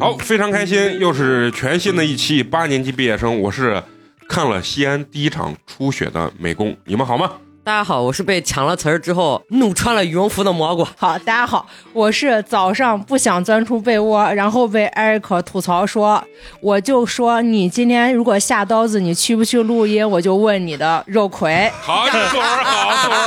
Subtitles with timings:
[0.00, 3.38] 好，非常开心，又是全新的一期八年级毕业生。
[3.40, 3.80] 我是
[4.28, 7.30] 看了西安第一场初雪的美工，你们好吗？
[7.64, 10.84] 大家好，我是被抢了词儿之后怒穿了羽绒服的蘑菇。
[10.96, 16.20] 好，大家好，我是早上不想钻出被窝，然后被艾瑞克吐槽说，
[16.60, 20.08] 我就说你今天如果下刀子，你去不去录音？
[20.10, 21.70] 我就问你的肉葵。
[21.80, 23.18] 好，作文好，作文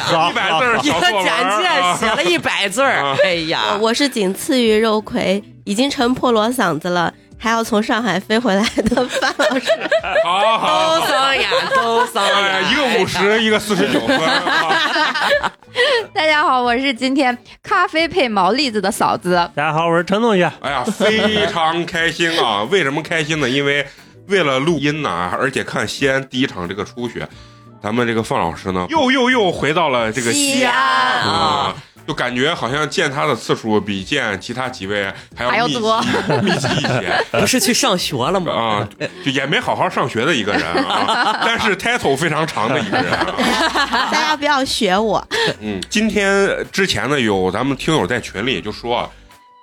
[0.00, 9.70] 好，一百字儿一个简介啊写了一百字儿，哎呀，我是仅次于肉葵，已经成破锣嗓子了，还要从上海飞回来的范老师。
[10.22, 11.00] 好好好。
[11.00, 15.50] 都伤眼，都伤哎，一个五十，一个四十九分啊！
[16.12, 19.36] 大家好，我是今天咖啡配毛栗子的嫂子。
[19.54, 20.52] 大家好，我是陈同学。
[20.60, 22.62] 哎呀，非常开心啊！
[22.70, 23.48] 为什么开心呢？
[23.48, 23.86] 因为
[24.28, 27.26] 为了录音呢，而且看西安第一场这个初雪，
[27.82, 31.74] 咱们这个范老师呢，又又又回到了这个西安啊。
[32.10, 36.02] 就感觉好像见他的次数比见其他几位还要多
[36.42, 38.52] 密集一些 不是去上学了吗？
[38.52, 38.88] 啊，
[39.24, 44.08] 就也没好好上学的一个人啊， 但是 title 非常长的一个人啊。
[44.10, 45.24] 大家不要学我，
[45.60, 49.08] 嗯，今天之前呢，有咱们听友在群里就说，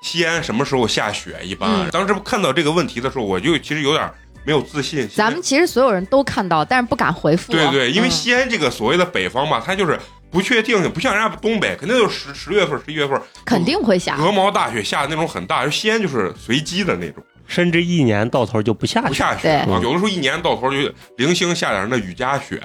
[0.01, 1.35] 西安什么时候下雪？
[1.43, 4.09] 一般、嗯当时看到这个问题的时候，我就其实有点
[4.45, 5.05] 没有自信。
[5.09, 7.51] 咱们其实所有人都看到，但是不敢回复。
[7.51, 14.15] 对对，因为嗯西安这个所谓的北方吧，它就是不确定性，不像人家东北，肯定就是十十月份、十一月份肯定会下。
[14.17, 19.07] 鹅毛大雪下的那种很大，就西安就是随机的那种，甚至一年到头就不下雪。
[19.07, 19.79] 不下雪啊。
[19.81, 20.77] 有的时候一年到头就
[21.17, 22.61] 零星下点那雨夹雪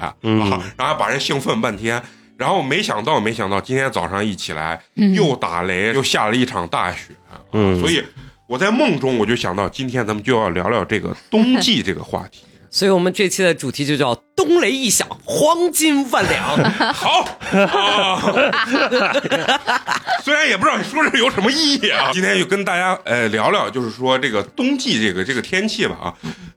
[0.76, 2.02] 然后把人兴奋半天。
[2.38, 7.14] 然后没想到，没想到今天早上一起来，嗯又打雷，又下了一场大雪，
[7.52, 8.02] 嗯所以
[8.48, 12.42] 我在梦中我就想到，今天咱们就要聊聊这个冬季这个话题。
[12.74, 16.42] 所以我们这期的主题就叫“冬雷一响，黄金万两
[16.94, 17.20] 好，
[17.52, 18.18] 啊、
[20.24, 26.14] 虽然也不知道你说这有什么意义啊，今天就跟大家呃聊聊，就是说这个冬季这个这个天气吧啊。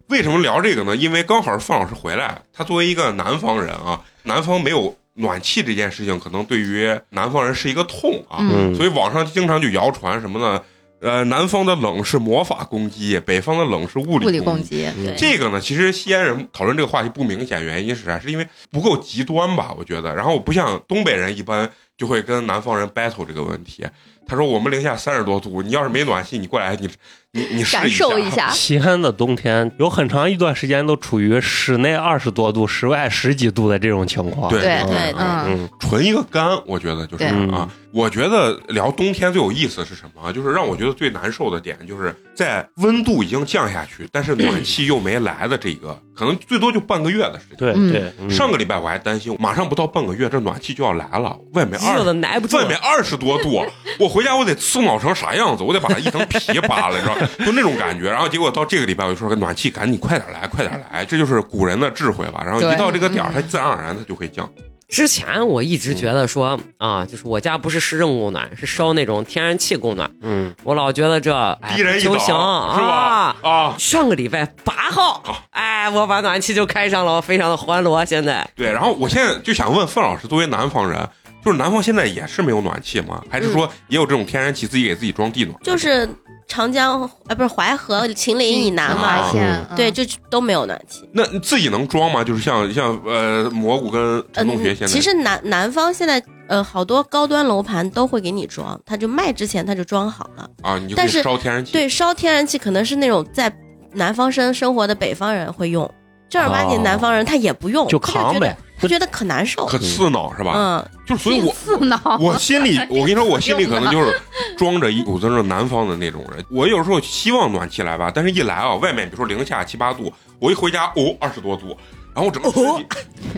[0.07, 0.95] 为什么聊这个呢？
[0.95, 8.37] 因为刚好是范老师回来，他作为一个南方人啊，南方没有暖气这件事情，可能对于南方人是一个痛啊。
[8.39, 10.61] 嗯所以网上经常就谣传什么呢？
[11.01, 14.85] 呃，南方的冷是魔法攻击，北方的冷是物物理理攻击。
[14.85, 18.19] 攻击，对这个呢，其实西安人讨论这个话题不明显，原因是啥？
[18.19, 19.73] 是因为不够极端吧？
[19.77, 20.15] 我觉得。
[20.15, 23.85] 然后不像东北人一般就会跟南方人 battle 这个问题。
[24.27, 26.89] 他说我们零下三十多度，你要是没暖气，你过来你
[27.31, 28.47] 你你试感受一下。
[28.47, 28.49] 下。
[28.49, 34.49] 西安的冬天有很长一段时间都处于室内二十多度、室外十几度的这种情况。
[34.49, 37.69] 对对对嗯，嗯纯一个干，我觉得就是啊。
[37.91, 40.31] 我觉得聊冬天最有意思是什么啊？
[40.31, 47.57] 就是让我觉得最难受的点，就是在温度已经降下去，但是暖气又没来的这个，可能最多就半个月的时间。
[47.75, 53.63] 嗯对对，嗯上个礼拜我还担心，马上不到半个月，这暖气就要来了，外面二热的耐不住外面二十多度，
[53.99, 55.63] 我回家我得刺挠成啥样子？
[55.63, 57.15] 我得把它一层皮扒了，你知道，
[57.45, 58.09] 就那种感觉。
[58.09, 62.41] 然后结果到这个礼拜，我就说暖气赶紧快点来，快点来，这就是古人的智慧吧。
[62.45, 64.49] 然后一到这个点它自然而然它就会降。
[64.87, 70.09] 之前我一直觉得说啊，就是我家不是市政供暖，是烧那种天然气供暖。
[70.21, 73.49] 嗯，我老觉得这哎低人一等，就行是啊吧？。
[73.49, 78.05] 啊，上个礼拜八号，哎，我把暖气就开上了，我非常的欢乐。
[78.05, 78.71] 现在对。
[78.71, 81.09] 然后我现在就想问范老师，作为南方人，
[81.43, 83.23] 就是南方现在也是没有暖气吗？
[83.29, 85.57] 还是说也有这种天然气自己给自己装地暖？
[85.63, 86.07] 就是
[86.47, 89.31] 长江呃不是淮河、秦岭以南嘛，
[89.75, 91.07] 对，就都没有暖气。
[91.11, 92.23] 那你自己能装吗？
[92.23, 100.49] 就是像像呃蘑菇跟陈同学现在，嗯其实南南方现在呃好多高端楼盘都会给你装，他就卖之前他就装好了。
[100.61, 101.71] 啊，你就但是烧天然气。
[101.71, 103.51] 对，烧天然气可能是那种在
[103.93, 105.89] 南方生生活的北方人会用，
[106.29, 108.55] 正儿八经南方人他也不用，就扛呗。
[108.79, 109.65] 他觉得可难受。
[109.65, 110.53] 可刺挠是吧？
[110.55, 111.99] 嗯，就是所以我刺挠。
[112.19, 114.19] 我心里，我跟你说，我心里可能就是
[114.57, 116.43] 装着一股子那种南方的那种人。
[116.51, 121.77] 我有时候希望暖气来吧，但是一来啊，外面比如说零下七八度，我一回家哦二十多度，
[122.13, 122.85] 然后我整个身体、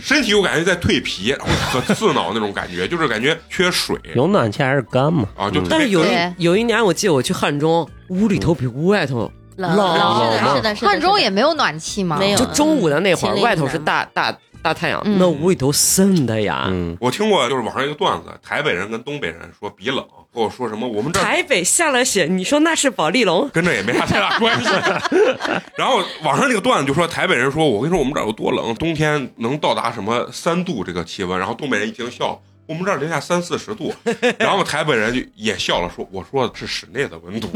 [0.01, 5.27] 身体我感觉在蜕皮，然后可刺挠那种感觉， 就是感觉缺水有暖气还是干嘛？
[5.37, 9.99] 啊，就嗯但是有一有一年，我记得我去汉中，屋里头比屋外头冷冷是
[10.43, 10.85] 的，是的，是。
[10.85, 12.17] 汉中也没有暖气吗？
[12.19, 14.35] 没有就中午的那会儿，外头是大大
[14.67, 16.65] 大太阳，嗯那屋里头渗的呀。
[16.69, 23.49] 嗯，我听过，就是网上一个段子，台北人跟东北人说比冷，跟我说什么我们这儿台北下了雪，你说那是保利龙？
[23.53, 24.69] 跟这也没啥太大关系。
[25.77, 33.93] 然后网上那个段子就说台北人说，我跟你说我们这儿有多冷，冬天能到达什么三度这个气温，然后东北人一听笑，我们这儿零下三四十度，
[34.37, 37.47] 然后台北人就也笑了，说我说的是室内的温度，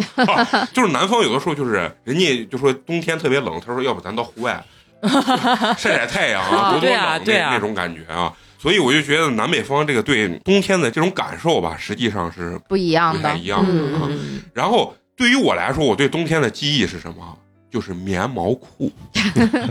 [0.71, 4.63] 就是南方有的时候就是人家就说冬天特别冷，他说要不咱到户外
[5.77, 8.31] 晒晒太阳啊，多多对啊冷那对啊那种感觉啊。
[8.59, 13.45] 所以我就觉得南北方这个对冬天的这种感受吧，实际上是不一样的不太一。
[13.45, 14.01] 样的啊。
[14.09, 17.37] 嗯，然后对于我来说，我对冬天的记忆是什么？
[17.71, 18.91] 就是棉毛裤，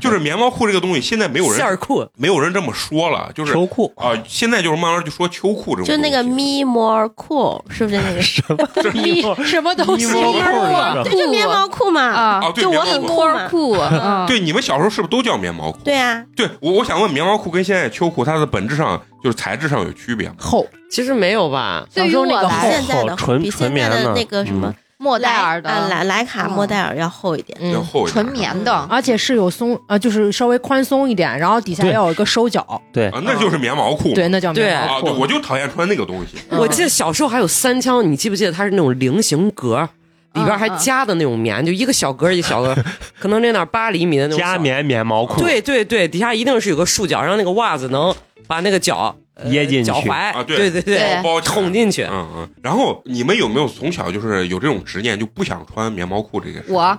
[0.01, 8.23] 就是棉毛裤这个东西，现在没有人线儿裤，没有人这么说了，就是秋裤啊、现在就是慢慢就说秋裤这种东西，就那个 me more cool，是不是那个？
[8.23, 10.05] 什么咪什么东西？
[10.05, 12.01] 衣服裤就棉毛裤嘛。
[12.01, 15.79] 啊啊，对就我很棉毛裤酷嘛裤，嗯，对，你们小时候是不是都叫棉毛裤？
[15.85, 20.37] 对啊，对，我我想问，棉毛裤跟现在秋裤它的本质上就是材质上有区别吗？
[20.39, 21.87] 厚，其实没有吧？
[21.95, 27.59] 对于小时候那个我来现在的纯纯棉的那个什么嗯莫代尔的莱莱卡嗯莫代尔要厚一点。
[27.59, 34.13] 嗯，要厚一点纯棉的，而且是有松呃，就是稍微宽松一点，然后底下对要有一个收脚，对啊，那就是棉毛裤。
[34.13, 35.19] 对，那叫棉毛裤。
[35.19, 36.37] 我就讨厌穿那个东西。
[36.51, 39.89] 嗯我记得小时候还有三枪，你记不记得它是那种菱形格？
[40.35, 42.85] 里边还夹的那种棉，就一个小格儿一个小格儿，
[43.19, 44.57] 可能那点八厘米的那种小加。
[44.57, 48.15] 棉棉毛裤，对对对，底下一定是有个束脚，让那个袜子能
[48.47, 52.05] 把那个脚呃掖进去脚踝，啊对对对对包捅进去。
[52.05, 52.49] 嗯嗯。
[52.63, 56.67] 然后你们有没有从小就是有这种执念，就不想穿棉毛裤这个事？
[56.69, 56.99] 我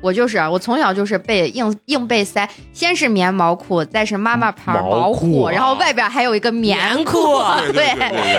[0.00, 7.38] 我就是我从小就是被硬硬被塞，先是棉毛裤，再是妈妈牌毛毛裤然后外边还有一个棉裤，
[7.72, 7.94] 对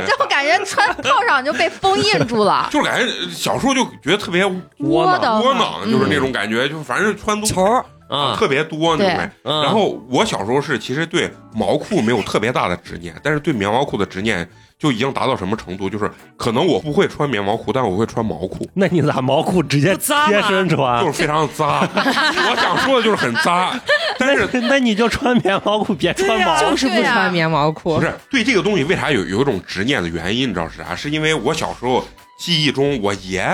[0.06, 2.68] 就感觉穿套上就被封印住了。
[2.72, 4.44] 就是感觉小时候就觉得特别
[4.80, 9.36] 窝囊窝囊，就是那种感觉，就反正穿东西球儿啊，特别多那种感觉。
[9.44, 15.90] 嗯然后我小时候是其实对毛裤没有特别大的执念，但是对棉毛裤的执念就已经达到什么程度？
[15.90, 21.12] 就是可能我不会穿棉毛裤，但我会穿毛裤，那你咋毛裤直接扎贴身穿就？
[21.12, 21.88] 是非常扎。
[21.96, 23.80] 我想说的就是很扎，
[24.20, 26.72] 但是那你就穿棉毛裤，别穿毛裤。
[26.72, 30.96] 就是不穿棉毛裤不，是对这个东西为啥有有一种执念的原因，你知道是啥？
[30.96, 32.04] 是因为我小时候
[32.38, 33.48] 记忆中，我爷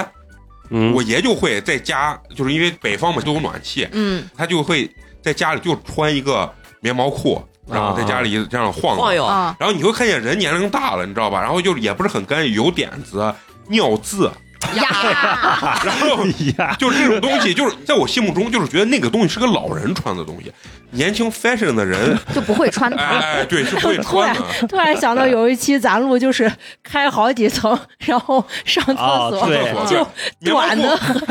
[0.69, 0.93] 嗯。
[0.93, 4.89] 我爷就会在家，就是因为北方嘛都有暖气，嗯，他就会
[5.21, 8.97] 在家里就穿一个棉毛裤，然后在家里这样晃。
[8.97, 11.41] 晃悠，啊，然后你会看见人年龄大了，你知道吧？
[11.41, 13.33] 然后就也不是很干净，有点子、
[13.67, 14.31] 尿渍，
[14.75, 16.25] 呀， 然后
[16.57, 20.51] 呀，就是这种东西，就是在我心目中就是觉得那个东西是个老人穿的东西，
[20.91, 23.19] 年轻 fashion 的人， 就不会穿哎它。
[23.19, 24.41] 哎，对，是不会 穿的。
[24.67, 26.51] 突然想到有一期咱录就是
[26.83, 31.25] 开好几层，然后上厕所哦对就短的裤，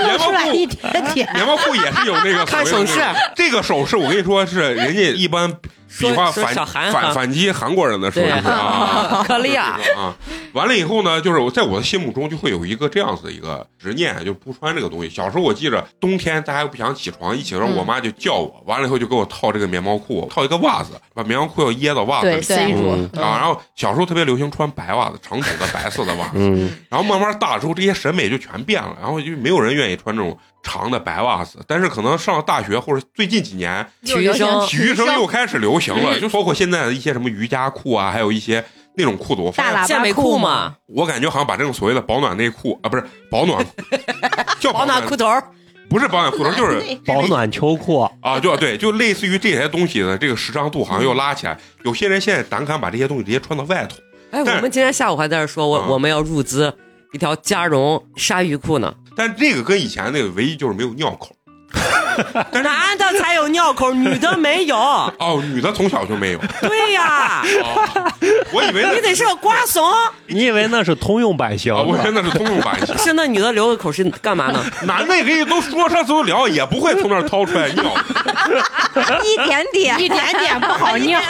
[0.00, 0.74] 棉毛出来一裤。
[0.92, 1.30] 点点。
[1.34, 5.52] 棉毛裤也是有那个看所谓的手势那种这个手势我跟你说是人家一般
[5.98, 6.54] 比划反
[6.92, 10.14] 反反击韩国人的手势对啊，可 利亚就是这个啊。
[10.52, 15.10] 完了以后呢，就是我在我的心目中就会有一个这样子的一个执念，就不穿这个东西。
[15.10, 22.42] 小时候我记着冬天大家又不想起床，一起床嗯我妈就叫我，完了以后就给我套这个棉毛裤，套一个袜子，把棉毛裤要掖到袜子对，里。
[22.42, 23.22] 塞住嗯。
[23.22, 31.60] 啊，然后小时候特别流行穿白袜子，长筒的白色的袜子，嗯，然后慢慢大了之后，这些审美就全变了，然后就没有人愿意穿这种长的白袜子。
[31.68, 38.64] 但是可能上了大学或者最近几年，体育生体育生又开始流行了，就包括现在的一些什么瑜伽裤啊，还有一些
[38.96, 43.64] 那种裤子，我发现大喇叭健美裤嘛，我感觉好像把这种所谓的保暖内裤啊，不是保暖，
[44.58, 45.42] 叫保暖裤头儿，
[45.88, 51.58] 不是保暖裤头，就是 保暖秋裤，啊，就对，就类似于这些东西的这个时尚度好像又拉起来。
[51.82, 53.96] 有些人现在胆敢把这些东西直接穿到外头，
[54.30, 56.72] 哎，但我们今天下午还在这说，我嗯我们要入资
[57.12, 58.94] 一条加绒鲨鱼裤呢。
[59.16, 61.34] 但这个跟以前那个唯一就是没有尿口。
[62.62, 64.76] 男的才有尿口，女的没有。
[64.76, 66.38] 哦，女的从小就没有。
[66.60, 68.12] 对呀，哦
[68.52, 69.82] 我以为你得是个瓜怂。
[70.26, 72.02] 你以为那是通用版型啊，我的？
[72.04, 72.96] 真的是通用版型。
[72.98, 74.64] 是那女的留个口是干嘛呢？
[74.86, 77.84] 男的也给你都说上次都聊，也不会从那儿掏出来尿。
[79.24, 81.20] 一点点，一点点不好尿，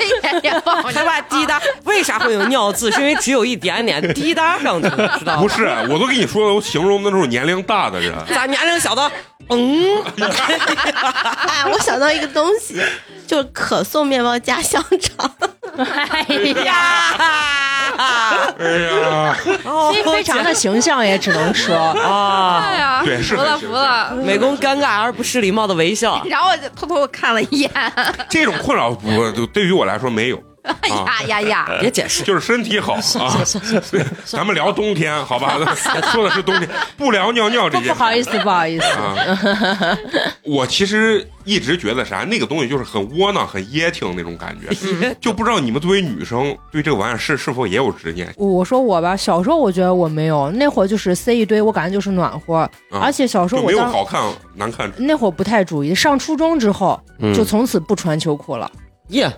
[0.00, 2.90] 一点点不好还把滴答，为啥会有尿渍？
[2.90, 5.42] 是因为只有一点点滴答上去，知道吗？
[5.42, 8.12] 不是，我都跟你说了，我形容的那种年龄大的人。
[8.34, 9.10] 咋年龄小的，
[9.48, 9.86] 嗯，
[10.20, 12.80] 哎，我想到一个东西，
[13.26, 15.30] 就是可颂面包加香肠。
[15.76, 16.26] 哎
[16.64, 17.14] 呀，
[18.58, 24.10] 哎呀，哦非常的形象也只能说，啊，哎呀，对是服了服了。
[24.12, 26.22] 美工尴尬而不失礼貌的微笑。
[26.28, 31.68] 然后我就偷偷看了一眼，哎这种困扰不对于我来说没有，呀 呀呀！
[31.80, 33.42] 别解释，就是身体好 啊。
[34.24, 35.58] 咱们聊冬天好吧？
[36.12, 37.92] 说的是冬天，不聊尿尿这件事。
[37.92, 39.16] 不好意思，不好意思，啊，
[40.44, 48.32] 我其实一直觉得啥，那个东西就是很窝囊、很噎挺那种感觉，就不知道你们作为女生对这个玩意儿是是否也有执念？
[48.36, 54.22] 我说我吧，小时候我觉得我没有，那会儿就是塞一堆，我感觉就是暖和，而且小时候没有好看
[54.54, 54.90] 难看。
[54.96, 58.70] 那会儿不太注意，上初中之后嗯就从此不穿秋裤了。
[59.08, 59.30] 耶，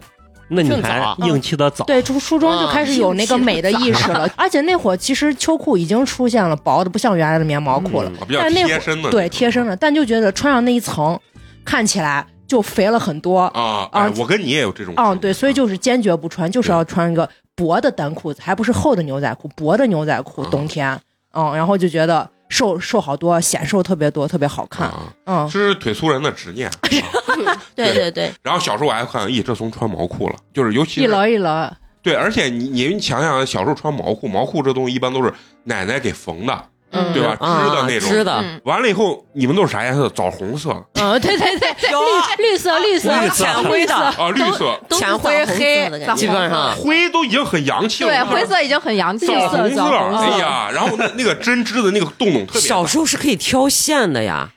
[0.49, 1.85] 那你还硬气的早。
[1.85, 11.19] 对，初初中就开始有那个美的意识了，而且那会儿其实秋裤已经出现了薄的，不像原来的棉毛裤了，啊比较但那会儿，对贴身的，但就觉得穿上那一层，
[11.65, 13.41] 看起来就肥了很多。
[13.41, 13.89] 啊。
[13.93, 21.01] 哎啊我跟你也有这种嗯，对，所以就是坚决不穿，就是要穿一个薄的单裤子，还不是厚的牛仔裤，薄的牛仔裤，啊冬天，
[21.33, 24.89] 嗯，然后就觉得瘦瘦好多，显瘦特别多，特别好看，
[25.25, 26.71] 啊，这，是腿粗人的执念。
[27.75, 28.11] 对对。
[28.11, 31.73] 对，然后小时候我还看，咦，这怂穿毛裤了，就是尤其一是箩一箩，
[32.03, 35.33] 对，而且你你你想想，小时候穿毛裤，毛裤这东西一般都是
[35.65, 37.35] 奶奶给缝的，嗯对吧？
[37.35, 38.09] 织的啊那种。
[38.09, 40.09] 织的，嗯完了以后，你们都是啥颜色？
[40.11, 41.69] 枣红色嗯，对对对，
[42.39, 48.11] 绿绿色绿色绿色浅灰的，啊，绿色，都是浅灰枣红黑色的感觉基本上灰都已经很洋气了。
[48.11, 49.49] 对，灰色已经很洋气枣了。
[49.49, 52.67] 红色，枣红色哎呀，然后那那个针织的那个洞洞特别大。
[52.69, 54.51] 小时候是可以挑线的呀。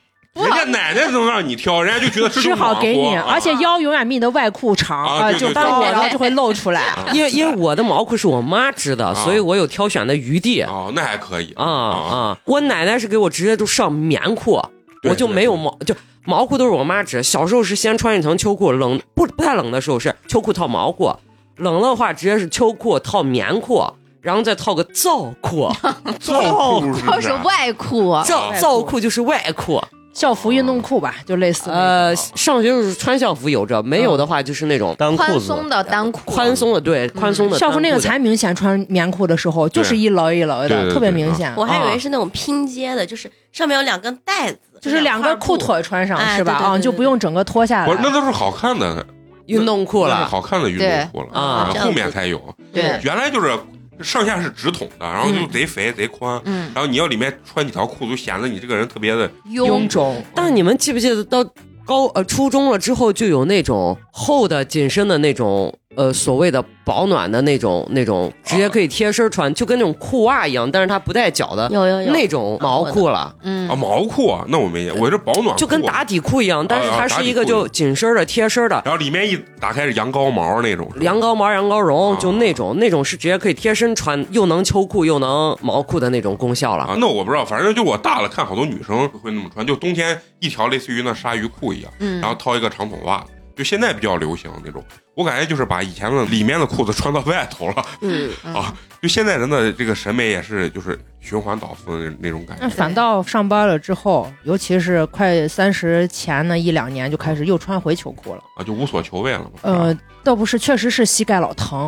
[0.43, 6.81] 人家奶奶能让你挑，人家就觉得这织就好给你，而且腰永远比你的外裤长，呃，啊就包对然后就会露出来。
[6.81, 10.61] 啊 因为因为我的毛裤是我妈织的，所以我有挑选的余地。
[10.61, 12.37] 啊哦，那还可以啊啊！
[12.45, 14.61] 我奶奶是给我直接就上棉裤，
[15.03, 17.23] 我就没有毛，就毛裤都是我妈织。
[17.23, 21.13] 小时候是先穿一层秋裤，冷不不太冷的时候是秋裤套毛裤，
[21.55, 23.83] 冷的话直接是秋裤套棉裤，
[24.21, 25.69] 然后再套个罩裤，
[26.19, 27.33] 罩裤是是？
[27.43, 29.81] 外裤，罩罩裤就是外裤。
[30.17, 31.69] 校服运动裤吧，就类似。
[31.69, 41.53] 呃，上学就是穿校服有着，没有的话就是那种单裤子宽松的单裤，宽松的，对，宽松的校服那个才明显，穿棉裤的时候就是一箩一箩的，特别明显。
[41.55, 45.79] 我还以为啊是那种拼接的，就是上面有两根带子，就是两根裤腿。
[45.83, 46.53] 穿上哎是吧？
[46.53, 48.09] 啊，就不用整个脱下不是，那。
[48.11, 49.05] 都是好看的
[49.45, 50.25] 运动裤了。
[50.25, 52.41] 好看的运动裤了啊后面才有。
[52.73, 53.55] 对，原来就是
[54.01, 61.43] 上下是直筒的，然后就贼肥贼宽，嗯，然后你要里面穿几条裤子，就显得你这个人特别的臃肿，但你们记不记得到
[61.85, 72.13] 高呃初中了之后，就有那种厚的紧身的那种呃所谓的保暖的那种那种，直接可以贴身穿，就跟那种裤袜一样，但是它不带脚的有有有。
[72.13, 73.67] 那种毛裤了，嗯。
[73.67, 78.81] 啊毛裤啊，那我没见，我这保暖裤就跟打底裤一样，但是它是一个就紧身的贴身的。
[78.85, 82.17] 然后里面一打开是羊羔毛那种，羊羔毛、羊羔绒，啊。
[82.19, 86.83] 就那种，那种是直接可以贴身穿，又能秋裤又能毛裤的那种功效了。
[86.85, 92.21] 啊，那我不知道，反正就我大了看好多女生会那么穿，就冬天一条类似于那鲨鱼裤一样，嗯。
[92.21, 93.23] 然后套一个长筒袜，
[93.55, 94.83] 就现在比较流行那种。
[95.17, 98.71] 我感觉就是把以前的里面的裤子穿到外头了嗯， 啊，
[99.01, 102.63] 就现在人的这个审美也是就是循环倒复的那那种感觉。
[102.63, 108.43] 那反倒上班了之后，尤其是快三十前那一两年，就开始又穿回秋裤了。
[108.57, 109.49] 啊，就无所求为了嘛。
[109.63, 111.87] 呃，倒不是，确实是膝盖老疼。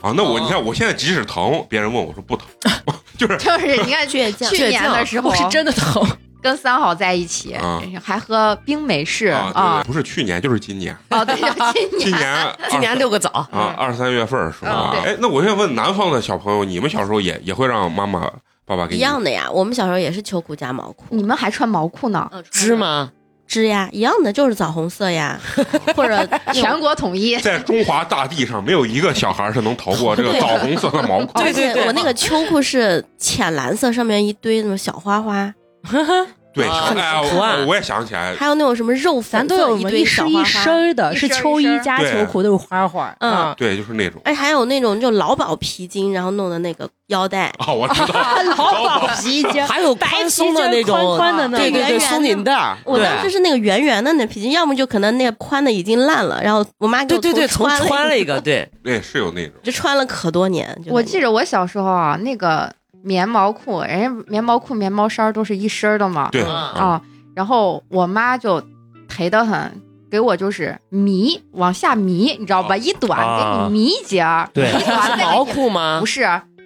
[0.00, 2.46] 啊，那我哦你看，我现在即使疼，别人问我说不疼
[3.16, 6.04] 就是就是你看倔强去年的时候是真的疼，
[6.44, 14.92] 跟三好在一起啊，还喝冰美式啊，啊，不是去年就是今年，哦，对，就 今今年年 今年六个枣，啊，二三月份儿是吧？
[14.94, 18.30] 嗯哎，那我现在问南方的小朋友，你们小时候也也会让妈妈、
[18.66, 21.06] 爸爸给你一样的呀，我们小时候也是秋裤加毛裤。
[21.08, 22.76] 你们还穿毛裤呢，嗯织？
[22.76, 23.10] 吗？
[23.46, 25.38] 织呀，一样的，就是枣红色呀，
[25.94, 27.36] 或者全国统一。
[27.38, 31.40] 在中华大地上，没有一个小孩是能逃过这个枣红色的毛裤。
[31.42, 35.52] 对对对我那个秋裤是浅蓝色，上面一堆那种小花花，
[36.54, 40.44] 对，啊哎，图案我我也想起来，还有那种什么肉咱粉都有一堆一身一小花花。
[40.44, 43.12] 身儿的，是秋衣加秋裤都有花花。
[43.18, 48.14] 嗯对，就是那种哎，还有那种就劳保皮筋，然后弄的那个腰带，哦，我知道，
[48.56, 59.54] 劳保皮筋， 还有宽松的那种，宽宽的那种对松紧带，我当时是那个圆圆的那皮筋，要么就可能那个宽的已经烂了，然后我妈给我对对对，重重穿了一一个，，对，对，是有那种。
[59.64, 60.72] 就穿了可多年。
[60.86, 62.72] 我记着我小时候啊，那个
[63.04, 66.42] 棉毛裤，人家棉毛裤、棉毛衫都是一身的嘛，对。
[66.42, 67.02] 啊啊，
[67.34, 68.62] 然后我妈就
[69.06, 69.80] 赔得很，
[70.10, 72.74] 给我就是迷往下迷，你知道吧？
[72.74, 74.68] 啊一短啊给你迷一截儿，对。
[74.70, 75.98] 一短再给你 毛裤吗？
[76.00, 76.06] 不？
[76.06, 76.22] 是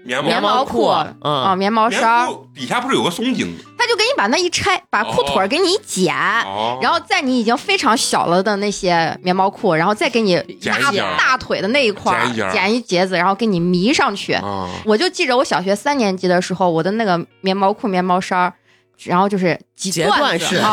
[0.08, 3.54] 棉棉毛裤啊，嗯，棉毛衫底下不是有个松紧？
[3.76, 6.14] 他就给你把那一拆，把裤腿儿给你一剪。
[6.46, 14.32] 哦，然后在你已经非常小了的那些棉毛裤，然后再给你大剪一截儿大腿的那一块儿剪一截剪一截子，然后给你迷上去。
[14.36, 18.54] 哦，我就记着我小学三年级的时候，我的那个棉毛裤、棉毛衫儿，
[19.04, 20.64] 然后就是几截段啊，几段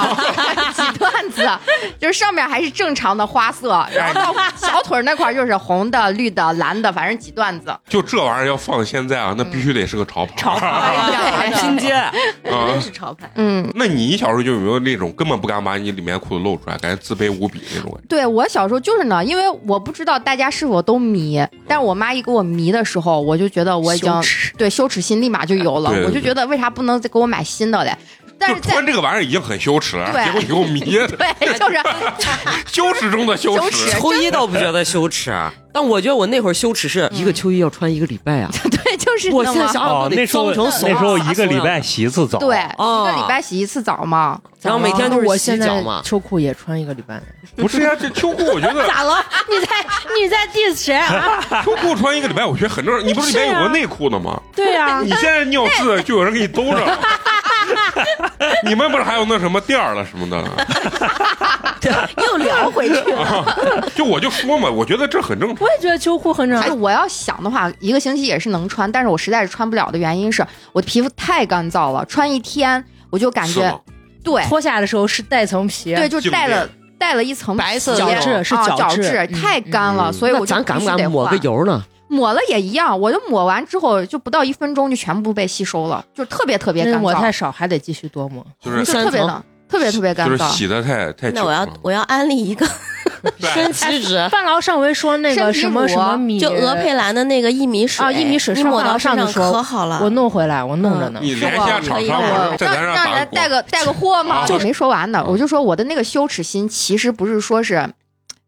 [1.29, 1.48] 子，
[2.00, 7.75] 就是上面还是正常的花色，然后到小腿那块就是红的、绿的、蓝的，反正几段子。
[7.88, 10.34] 就这玩意儿要放现在啊，那必须得是个潮牌。
[10.36, 12.12] 潮牌拼接，啊
[12.44, 13.29] 真是潮牌。
[13.36, 17.98] 嗯，那你小时候就有没有那种根本不敢把你里面裤子露出来，感觉自卑无比那种？
[18.08, 27.96] 对我小时候就是呢，因为我不知道大家是否都迷，但是我妈一给我迷的时候，我就觉得我已经羞对羞耻心立马就有了，对对我就觉得为啥不能再给我买新的嘞？
[28.39, 31.79] 但就是穿这个玩意儿已经很羞耻了，结果你给我迷，对，就是
[32.71, 34.29] 羞耻中的羞耻秋衣。
[34.29, 35.31] 倒不觉得羞耻，
[35.71, 38.49] 但我觉得我那会儿羞耻是一个秋衣要穿一个礼拜啊！
[38.69, 44.39] 对，就是我那么现在想想哦，都得那时候那时候一个礼拜洗一次澡，对，哦一个礼拜洗一次澡嘛。
[44.61, 46.01] 然后每天都是洗脚嘛。
[46.03, 47.21] 秋裤也穿一个礼拜。
[47.55, 49.23] 不是呀，这秋裤我觉得 咋了？
[49.47, 49.67] 你在
[50.19, 51.39] 你在 diss 谁啊？
[51.63, 53.07] 秋裤穿一个礼拜，我觉得很正常。
[53.07, 54.41] 你不是里面有个内裤的吗？
[54.55, 56.99] 对呀、你现在尿渍就有人给你兜着了。
[58.63, 60.43] 你们不是还有那什么垫儿了什么的？
[62.17, 63.21] 又聊回去了。
[63.21, 63.45] 啊，
[63.95, 65.69] 就我就说嘛，我觉得这很正常我。
[65.71, 66.69] 也觉得秋裤很正常。
[66.69, 73.81] 哎我要想的话，一个星期也是能穿，但是我实在是穿不了的原因是我的皮肤太干燥了，穿一天我就感觉
[74.23, 81.83] 对脱下来的时候是带层皮，对，就带了带了一层白色的角质是啊角角质嗯太干了，嗯所以我就得敢抹个油呢？
[82.07, 88.45] 抹了也一样，我就抹完之后就不到一分钟就全部被吸收了，就特别特别干燥，抹太少，还得继续多抹。
[88.62, 90.38] 就是就特别的特别特别干燥。
[90.38, 91.67] 就是洗的太太那我要。
[91.81, 92.67] 我要安利一个，
[93.39, 100.00] 对身体纸， 范老上回说那个什么什么米，就鹅佩兰的那个薏米水啊薏米水你抹到上身上上次说可好了。
[100.03, 101.19] 我弄回来，我弄着呢。
[101.21, 104.41] 你联系下厂商让人打带个带个货吗？
[104.41, 107.89] 啊就没说完呢，我就说我的那个羞耻心其实不是说是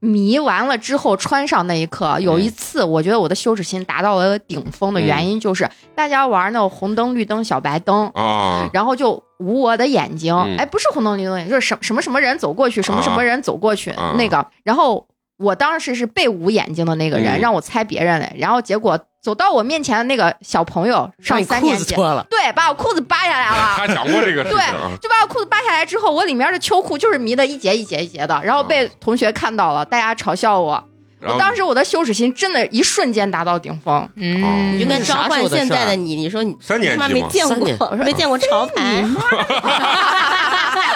[0.08, 8.08] 迷完了之后穿上那一刻，有一次我觉得我的羞耻心达到了顶峰的原因就是大家玩那种红灯绿灯小白灯。
[8.16, 10.56] 啊，然后就捂我的眼睛，嗯。
[10.58, 14.16] 哎，不是红灯绿灯，就是什什么什么人走过去，什么什么人走过去，啊。
[14.18, 14.46] 那个。
[14.64, 15.06] 然后
[15.38, 18.36] 我当时是被捂眼睛的那个人，嗯让我猜别人嘞。
[18.38, 23.76] 然后结果走到我面前的那个小朋友上三年级，子脱了，对，把我裤子扒下来了。
[23.78, 24.92] 他讲过这个 事情啊。
[25.02, 30.84] 就把我裤子扒下来之后，我里面的秋裤就是迷的一节一节一节的，然后被同学看到了，大家嘲笑我。
[31.22, 34.08] 我当时我的羞耻心真的一瞬间达到顶峰。
[34.16, 37.78] 嗯，你就跟召唤现在的你，你说你三年他妈级嘛，没见三年。
[37.78, 39.02] 过，没见过潮牌，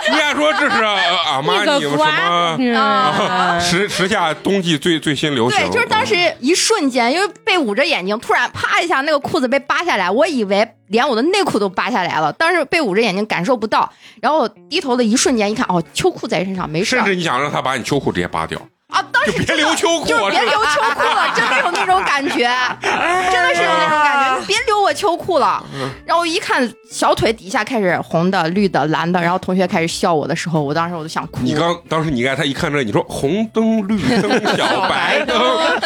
[0.10, 5.60] 你还说这是呃阿玛尼什么时时下冬季最最新流行？
[5.60, 17.00] 对，就是当时一瞬间，因为被捂着眼睛，突然啪一下，那个裤子被扒下来，我以为连我的内裤都扒下来了，当时被捂着眼睛感受不到，然后我低头的一瞬间一看，哦，秋裤在身上，没事儿。
[17.00, 18.60] 甚至你想让他把你秋裤直接扒掉，
[18.92, 22.50] 啊，当时就别留秋裤，就是别留秋裤了，真的有那种感觉，
[22.82, 25.64] 真的是有那种感觉，你别留我秋裤了。
[26.06, 31.40] 然后一看小腿底下开始红的、绿的、蓝的，然后同学开始笑我的时候，我当时我都想哭。
[31.42, 35.38] 你刚当时你看他一看这，你说红灯绿灯 小白灯，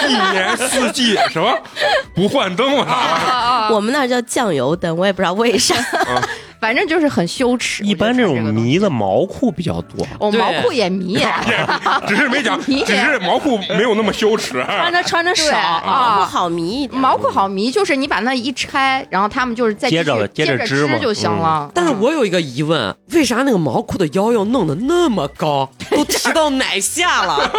[0.09, 1.55] 一年四季什么
[2.15, 2.79] 不换灯？
[2.81, 5.75] 啊我们那叫酱油灯，我也不知道为啥。
[6.59, 7.83] 反正就是很羞耻。
[7.83, 10.05] 一般这种迷的毛裤比较多。
[10.19, 11.17] 我毛裤也迷，
[12.07, 14.63] 只是没讲，你只是毛裤没有那么羞耻。
[14.63, 16.87] 穿着穿着少，啊不好迷。
[16.87, 21.69] 毛裤好迷，就是你把那一拆，然后他们就是再接着接接着织织就行了。
[21.73, 27.51] 但是我有一个疑问，为啥那个毛裤的腰要弄得那么高，都提到奶下了？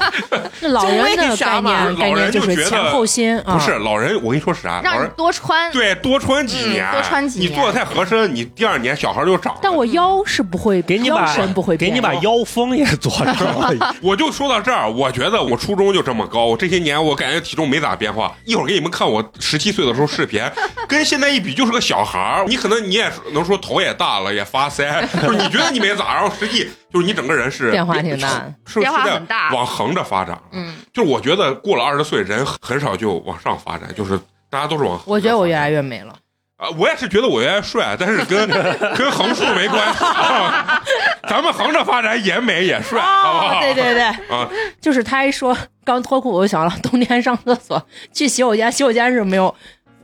[0.60, 4.76] 那老人这的概念概老人念就是觉得前后心啊，不是老人，我跟你说啥？
[4.76, 9.60] 老让你人多穿，对多穿几年，嗯多穿几年你做的太合身，你第二年小孩就长了。
[9.62, 18.34] 但我腰是不会，腰给你把身不会变，给你把腰封也做上了，我就说到这儿，我觉得我初中就这么高，我这些年我感觉体重没咋变化。
[18.44, 20.42] 一会儿给你们看我十七岁的时候视频，
[20.88, 22.44] 跟现在一比就是个小孩儿。
[22.46, 30.40] 你可能你也能说头也大了，也发腮，就是你觉得你没咋，然后实际就是你整个人是变化挺大是变化是在很大往横着发展。
[30.52, 34.16] 嗯，就是我觉得过了二十岁，人很少就往上发展，就是
[34.48, 35.00] 大家都是往。
[35.04, 36.14] 我觉得我越来越美了。
[36.56, 38.48] 啊，我也是觉得我越来越帅，但是跟
[38.94, 40.04] 跟横竖没关系。
[40.04, 40.80] 啊
[41.26, 43.56] 咱们横着发展也美也帅，好不好？
[43.56, 44.48] 哦，对对对，啊，
[44.80, 49.52] 就是他一说刚脱裤，我就想了，冬天上厕所去洗手间，洗手间是没有，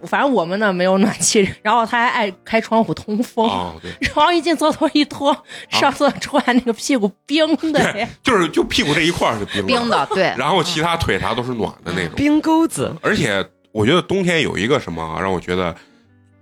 [0.07, 5.37] 反正我们那没有暖气，然后他还爱开窗户通风，哦，然后一进厕所一脱，
[5.69, 7.99] 上厕所出来那个屁股冰的。
[7.99, 12.15] 呀， 就是就屁股这一块是冰冰的，对， 然后其他腿啥都是暖的那种。
[12.17, 15.75] 冰钩子，而且我觉得冬天有一个什么啊让我觉得，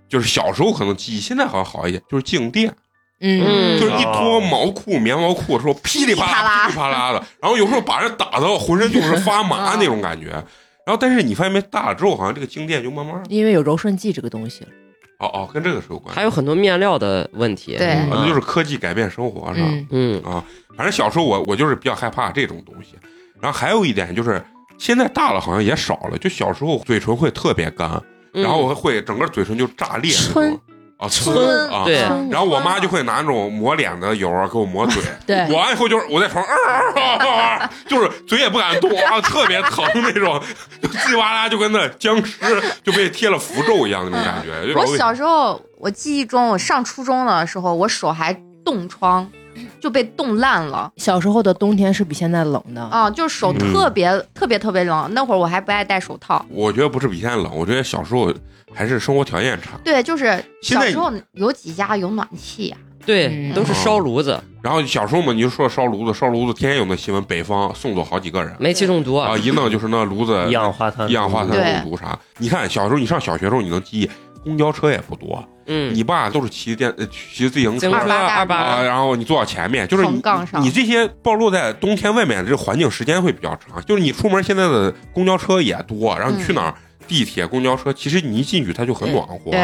[0.07, 2.73] 就是小时候可能记忆，现在好像好一点，就是静电，
[3.21, 10.43] 嗯，就是一脱毛裤、棉毛裤的时候噼里啪啦、噼里啪啦的，然后有时候把人打的浑身就是发麻那种感觉。
[10.89, 14.69] 然后，但是你发现没，大了之后好像这个静电就慢慢因为有柔顺剂这个东西了，
[15.19, 16.15] 哦哦，跟这个是有关系。
[16.15, 17.77] 还有很多面料的问题。
[17.77, 19.67] 对那就是科技改变生活，是吧？
[19.69, 20.43] 嗯，嗯，啊，
[20.75, 22.95] 反正小时候我我就是比较害怕这种东西。
[23.39, 24.43] 然后还有一点就是，
[24.79, 28.01] 现在大了好像也少了，就小时候嘴唇会特别干，
[28.33, 30.59] 嗯然后会整个嘴唇就炸裂那春种
[30.99, 31.83] 啊，春春啊。
[31.85, 31.95] 对
[32.29, 40.41] 然后我妈就会拿那种抹脸的油啊给我抹嘴，对抹完以后就是我在床上、啊，就是嘴也不敢动啊，特别疼那种，
[40.81, 42.37] 就叽里哇啦就跟那僵尸
[42.83, 44.73] 就被贴了符咒一样那种感觉。
[44.73, 48.33] 就我小时候，我记忆中，我上初中的时候，我手还
[48.65, 49.29] 冻疮，
[49.79, 50.91] 就被冻烂了。
[50.97, 52.81] 小时候的冬天是比现在冷的。
[52.81, 56.45] 啊，就是手嗯特别、特别特别冷，那会儿我还不爱戴手套。
[56.49, 58.33] 我觉得不是比现在冷，我觉得小时候
[58.73, 59.71] 还是生活条件差。
[59.83, 72.17] 对，就是现在小时候有几家有暖气呀、对，嗯都是烧炉子，然后小时候嘛，你就说烧炉子，烧炉子天天有那新闻，北方送走好几个人煤气中毒啊，一弄就是那炉子一氧化碳，一氧化碳中毒啥。
[72.37, 74.09] 你看小时候你上小学时候你能记忆，
[74.43, 86.73] 公交车也不多，嗯，你爸都是骑电呃骑自行车二八二八啊，然后你坐到前面，就是你杠上你这些暴露在冬天外面的这个环境时间会比较长，就是你出门现在的公交车也多，然后你去哪儿。
[87.07, 89.49] 地铁、公交车，其实你一进去它就很暖和。
[89.49, 89.59] 对，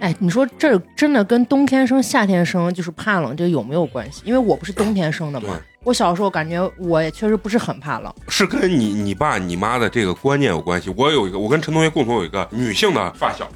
[0.00, 4.22] 哎，你说这真的跟冬天生、夏天生就是怕冷这有没有关系？
[4.24, 5.50] 因为我不是冬天生的嘛，
[5.84, 8.12] 我小时候感觉我也确实不是很怕冷。
[8.26, 10.92] 是跟你你爸你妈的这个观念有关系。
[10.96, 13.48] 我有一个，我跟陈同学共同有一个女性的发小，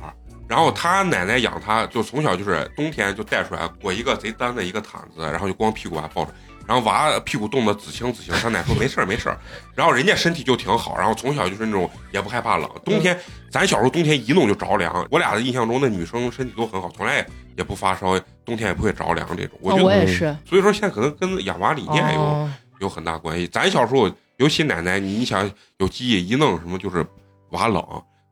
[0.48, 6.34] 然后他奶奶养他，就从小就是冬天就带出来裹一个贼单的一个毯子，然后就光屁股还抱着，
[6.66, 9.38] 然后娃屁股冻得紫青紫青，他奶说没事儿没事儿，
[9.74, 12.68] 然后人家身体就挺好，然后从小就是那种也不害怕冷。
[12.84, 13.18] 冬天
[13.50, 17.26] 咱小时候冬天一弄就着凉，我俩的印象中那女生身体都很好，从来也
[17.56, 19.58] 也不发烧，冬天也不会着凉这种。
[19.60, 20.36] 我啊觉得，我也是。
[20.44, 22.20] 所以说现在可能跟养娃理念有。
[22.20, 23.46] 哦，有很大关系。
[23.46, 27.06] 咱小时候，尤其奶奶，你你想有记忆，一弄什么就是
[27.50, 27.82] 娃冷，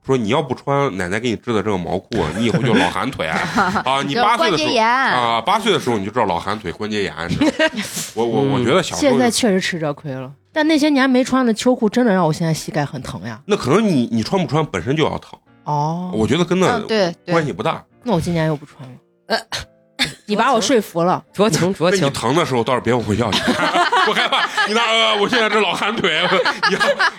[0.05, 3.39] 说你要不穿奶奶给你织的这个毛裤， 你以后就老寒腿啊！
[4.07, 7.15] 你八岁的时候关节炎啊，八岁的时候你就知道老寒腿、关节炎。
[8.15, 10.31] 我我我觉得小时候现在确实吃这亏了。
[10.53, 13.41] 但那些年没穿的秋裤，真的让我现在膝盖很疼呀。
[13.47, 16.79] 那可能你你穿不穿本身就要疼，哦，我觉得跟那
[17.27, 17.83] 关系不大。
[18.03, 19.39] 那我今年又不穿了。
[20.33, 21.23] 你把我说服了。
[21.37, 23.43] 酌情酌那你情，疼的时候倒是别问我要去，
[24.09, 26.11] 我害怕你那呃，我现在这老寒腿，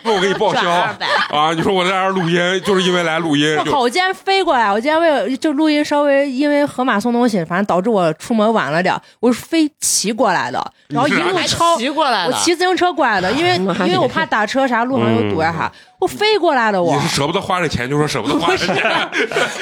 [0.03, 1.53] 你我给你报销啊？
[1.55, 3.79] 你说我在这儿录音，就是因为来录音就我靠！
[3.81, 11.77] 我今天飞过来，我今天为了就录音，稍微因为河马送东西，反正导致我出门晚了点，我是飞骑过来的，然后一路超。
[11.77, 19.09] 骑过来的，我骑自行车过来的，因为 因为我怕打车啥，路上有堵呀啥，我飞过来的我你，是舍不得花这钱，就说舍不得花这钱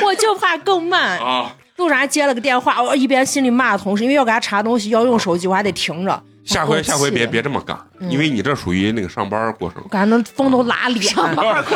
[0.02, 1.20] 我就怕更慢。
[1.20, 1.52] 啊。
[1.82, 6.24] 路上还接了个电话，我一边心里骂同事，因为要给他查东西，要用手机，我还得停着。
[6.44, 9.80] 下回下回别别，这么干，嗯因为你这属于那个上班过程。
[9.84, 11.16] 我感觉那风都拉脸。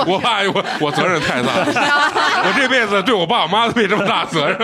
[0.08, 4.58] 我爸我我责任太大， 我这辈子对我爸我妈都没这么大责任。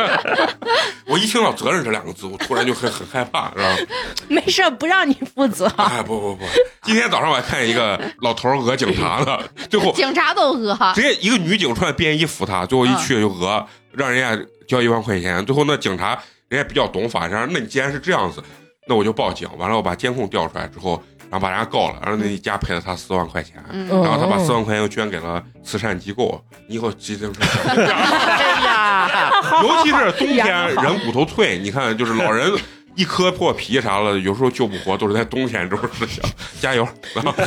[1.06, 3.94] 我一听到责任这两个字，我突然就很很害怕，是吧？
[4.28, 5.68] 没事，不让你负责。
[5.78, 6.46] 哎，不不不，
[6.82, 9.38] 今天早上我还看见一个老头讹警察呢，
[9.70, 15.46] 最后警察都讹，直接一个女警穿便衣扶他，最后一去就讹，让人家交一万块钱。
[15.46, 18.42] 最后那警察人家比较懂法，然后那你既然是这样子，
[18.88, 19.50] 那我就报警。
[19.58, 23.62] 完了我把监控调出来之后，然后把人家告了，然后那一家赔了他四万块钱。
[23.90, 26.42] 然后他把四万块钱又捐给了慈善机构。
[26.68, 29.32] 你以后骑自行车小心点儿， 哎呀，
[29.62, 32.50] 尤其是冬天人骨头脆，你看就是老人
[32.96, 36.22] 一磕破皮啥了，有时候救不活，都是在冬天这种事情。
[36.60, 36.88] 加油！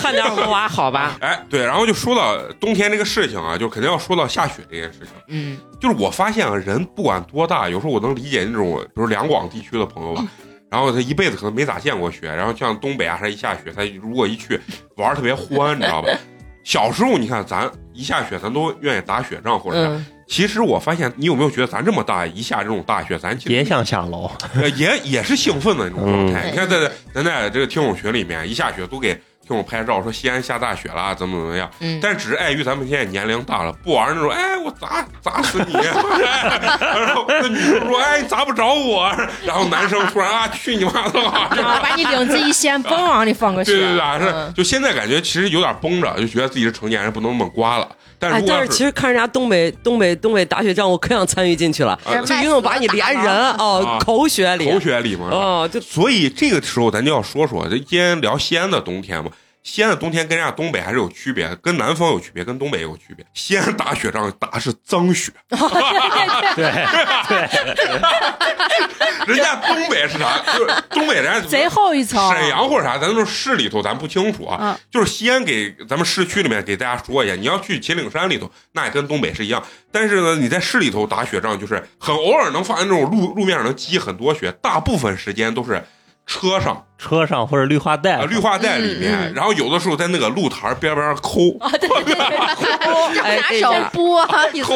[0.01, 1.17] 看点我娃好吧？
[1.21, 5.09] 哎，对，然后就说到冬天这个事情啊，就肯定要说到下雪这件事情。
[5.29, 10.25] 嗯，就是我发现啊，人不管多大，有时候我能理解那种，比如两广地区的朋友吧，
[10.71, 14.61] 然后他一辈子可能没咋见过雪，然后像东北啊，还一下雪，他如果一去
[14.97, 16.09] 玩特别欢，你知道吧？
[16.65, 19.91] 小时候你看咱一下雪，咱都愿意打雪仗或者啥。
[19.91, 26.51] 嗯，其实我发现，你有没有觉得咱这么大一下这种大雪，咱其实别想下楼， 呃也也是兴奋的那种状态。
[26.51, 29.15] 嗯你看在咱在这个听友群里面，一下雪都给
[29.47, 31.71] 听友拍照，说西安下大雪了，怎么怎么样。
[31.81, 41.51] 嗯但只是碍于咱们现在年龄大了，不玩那种，哎，我砸砸死你，然后那女生说，哎，你砸不着我，然后男生突然啊，去你妈的吧！
[41.63, 43.73] 啊，把你领子一掀，嘣往里放个 雪。
[43.73, 47.87] 对对对啊，是嗯就现在感觉其实有点绷着，就觉得自己是成年人，不能那么刮了。
[48.19, 53.27] 但哎，如果要但是其实看人家东北东北东北打雪仗，我可想参与进去了，啊就一弄把你连人
[53.59, 59.31] 哦啊，口血里，口血里嘛，哦，就所以这个时候咱就要说说，这今天聊西安的冬天嘛。
[59.65, 63.25] 西安的冬天跟人家东北还是有区别，跟南方有区别，跟东北也有区别。
[63.33, 66.71] 西安打雪仗打的是脏雪， 对
[67.27, 67.37] 对，
[69.27, 70.39] 人家东北是啥？
[70.57, 72.31] 就是东北人家 贼厚一层。
[72.35, 74.59] 沈阳或者啥，咱都是市里头，咱不清楚啊。
[74.61, 79.65] 嗯就是西安给咱们市区里面给大家说一下，你要去秦岭山里头，那也跟东北是一样。
[79.91, 85.83] 但是呢，你在市里头打雪仗，就是很偶尔能发现那种路路面上能积很多雪，大部分时间都是
[86.27, 86.85] 车上。
[86.97, 94.75] 车上或者绿化带啊，绿化带里面，然后有的时候在那个露台儿边边抠，抠 拿手这样拨一抠，，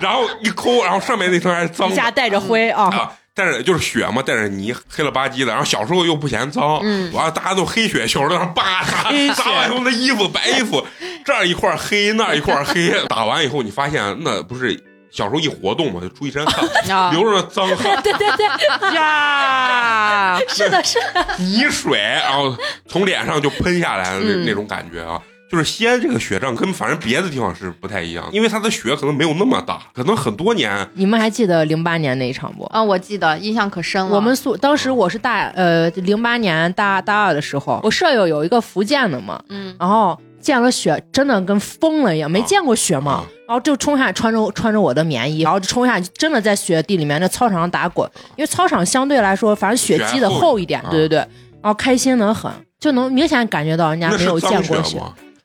[0.00, 5.52] 然后一抠，然后上面那层还是脏下带着灰啊，啊，但是就是雪嘛，带着泥，黑了吧唧的。
[5.52, 7.12] 然后小时候又不嫌脏，嗯。
[7.12, 9.34] 完了大家都黑雪球，在那扒擦，黑雪。
[9.34, 10.84] 擦完以后那衣服白衣服
[11.24, 14.72] 这儿一块黑，那儿一块黑，打完以后你发现那不是
[15.10, 25.20] 小时候一活动嘛，就出一身汗，啊，流着那脏汗、 对对对，呀， 是的，是的，泥水，然后从脸上就喷下来的那、嗯那种感觉啊。
[25.50, 32.62] 就是西安这个雪仗跟反正别的地方是不太一样，因为它的雪可能没有那么大，可能很多年你们还记得零八年那一场不？
[32.66, 34.14] 啊，我记得印象可深了。
[34.14, 43.24] 我们宿当时我是大呃零八年大大二的时候，我舍友有一个福建的嘛，嗯然后见了雪真的跟疯了一样，没见过雪嘛，啊。
[43.46, 55.00] 然后就冲下穿着穿着我的棉衣，然后就冲下去，真的在雪地里面那操场上打滚，因为操场相对来说反正雪积的厚一点，对对对，然后开心的很，就能明显感觉到人家没有见过雪？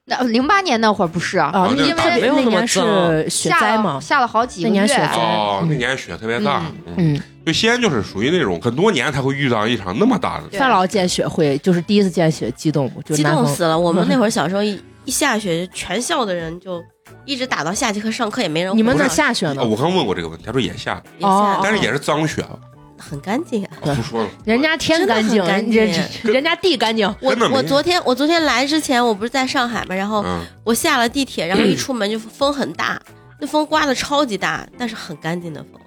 [0.08, 5.18] 那零八年那会儿不是啊，啊，因为特别那没有那么年是雪灾嘛，下了好几个月那年雪灾
[5.68, 13.02] 那年雪特别大，嗯，嗯，就西安就是属于那种很多年才会遇到一场那么大的对范老见雪会就是第一次见雪激动不？
[13.02, 13.78] 就激动死了。
[13.78, 16.84] 我们那会儿 小时候一一下雪，全校的人就
[17.26, 18.78] 一直打到下节课上课也没人。
[18.78, 19.66] 你们那下雪呢啊？
[19.66, 22.46] 我刚问过这个问题，他说也下，也下哦但是也是脏雪，
[22.98, 23.72] 很干净啊。
[23.82, 24.30] 不说了。
[24.44, 27.08] 人家天干净，人人家地干净。
[27.22, 33.02] 我我昨天我昨天来之前，我不是在上海嘛，然后嗯，我下了地铁，然后一出门就风很大，
[33.40, 35.82] 那风刮的超级大，但是很干净的风。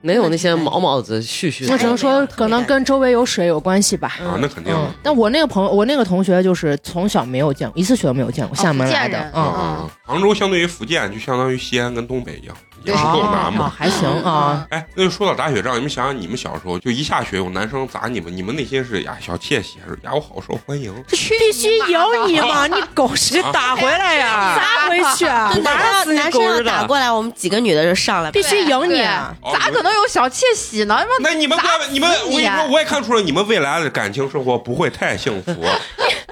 [0.00, 1.72] 没有那些毛毛子絮絮的。
[1.72, 4.18] 我只能说，可能跟周围有水有关系吧。
[4.20, 13.72] 啊，那肯定但我那个朋友，我那个同学就是从小没有见过，一次雪都没有见过，厦门来的嗯嗯，杭州相对于福建，就相当于西安跟东北一样，也是够哦难嘛。
[13.76, 14.66] 还行啊。
[14.70, 20.94] 哎，那就说到打雪仗，你们想想，你们小时候就一下雪有男生砸你们，你们内心是呀小窃喜，还是呀我好受欢迎？
[21.08, 21.34] 必须
[21.76, 22.66] 赢你嘛！
[22.66, 24.58] 你狗屎你打回来呀！
[24.58, 30.98] 砸回去，就男打死男生打过来，我们几个女的就上来，必须赢你咋可能有小窃喜呢？
[31.20, 35.64] 那你们砸未你们，我跟你说，我也看出了你们未来的感情生活不会太幸福。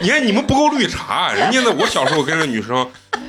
[0.02, 2.84] 你看你们不够绿茶，人家呢，我小时候跟着女生，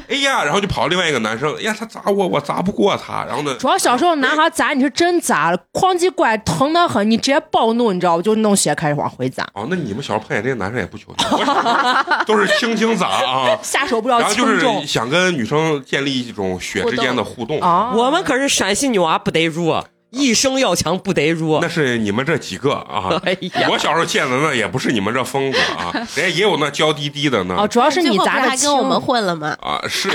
[0.09, 8.23] 哎呀，然后就跑另外一个男生，哎呀，他砸我，我砸不过他，然后呢，主要小时候男孩砸你是真砸了，哐叽怪疼的很，你直接暴怒，你知道不？
[8.23, 17.59] 就弄血开始往回砸，哦，那你们小时候碰见这些男生也不求你，我小时候都是轻轻砸啊， 下手不要然后就是轻重想跟女生建立一种血之间的互动。
[17.62, 17.91] 啊！
[17.95, 19.75] 我们可是陕西女娃不得入，
[20.13, 21.67] 一生要强不得弱那。
[21.67, 27.56] 是你们这几个啊， 哎呀，我小时候见的那也不是你们这疯子啊， 人家也有那娇滴滴的呢。
[27.58, 29.56] 哦，主要是你砸的还跟我们混了吗？
[29.62, 30.10] 啊，是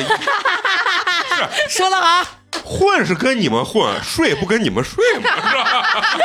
[1.68, 2.24] 说的好，
[2.64, 6.18] 混是跟你们混，睡不跟你们睡嘛， 是吧？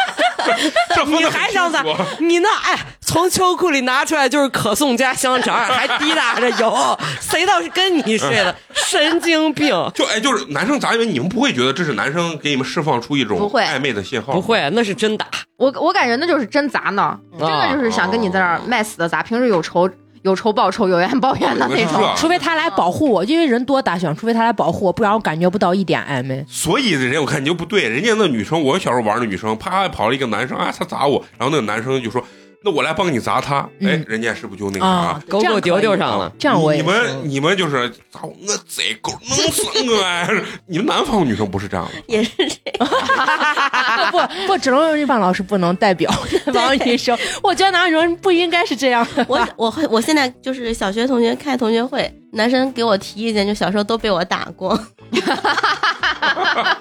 [0.95, 2.04] 这分你得还想咋很清楚？
[2.19, 8.56] 你那哎，从秋裤里拿出来就是可颂加香肠， 还滴答着油，谁倒是跟你睡的？
[8.73, 9.69] 神经病！
[9.95, 14.34] 就哎，就是男生咋以为，你们不会觉得这是男生给你们释放出一种不会暧昧的信号？
[14.34, 15.26] 不，会，那是真打。
[15.58, 19.23] 我我感觉那就是真砸呢，真的就是想跟你在那儿卖死的砸。
[19.23, 19.89] 平时有仇
[20.23, 22.01] 有仇报仇，有怨报怨的那种。
[22.17, 26.43] 除非他来保护我，因为人多打小，除非他来保护我，不然我感觉不到一点暧昧。
[26.47, 32.23] 所以人我看你就不对，人家那女生，我小时候玩的女生，啪跑了一个男生啊，他砸我，然后那个男生就说。
[32.65, 34.88] 那我来帮你砸他，嗯哎，人家是不是就那个啥？
[34.88, 40.28] 啊，狗狗丢丢上了，这样我也你们你们就是砸我，我贼狗弄死我哎！
[40.65, 42.88] 你们南方女生不是这样的，也是这样，
[44.12, 46.10] 不不，只能一般老师不能代表
[46.54, 47.17] 南方女生。
[47.41, 49.26] 我觉得南方女生不应该是这样的。
[49.28, 54.80] 我我会我现在就是小学同学开同学会，男生给我提意见，就小时候都被我打过。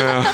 [0.00, 0.24] 嗯，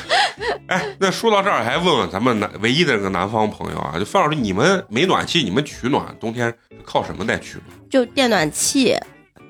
[0.68, 6.53] 哎，那说到这儿，还问问咱们南唯一的这个南方朋友啊，就范老师，你们没暖气，你们取暖冬天
[6.85, 7.79] 靠什么在取暖？
[7.88, 8.92] 就电暖气，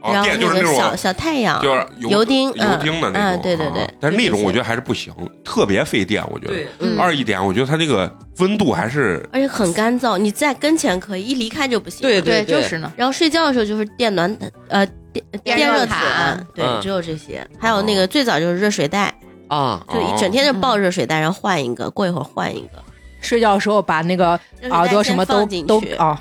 [0.00, 5.12] 啊，然后电就是那种那个小小太阳，就是油钉油钉的那种，嗯嗯对对对啊但是那种我觉得还是不行，
[5.44, 6.54] 特别费电，我觉得。
[6.78, 12.02] 嗯二一点，我觉得它这个温度还是而且很干燥，你在跟前可以，一离开就不行。
[12.02, 12.92] 对对，对就是呢。
[12.96, 14.32] 然后睡觉的时候就是电暖
[14.68, 17.46] 呃电电电热热毯毯，对嗯，只有这些。
[17.58, 19.14] 还有那个最早就是热水袋，
[19.48, 22.82] 啊，就一整天就抱热水袋，然后换一个，过一会儿换一个。
[23.20, 24.38] 睡觉的时候把那个
[24.70, 26.20] 耳朵什么都先放进去都啊，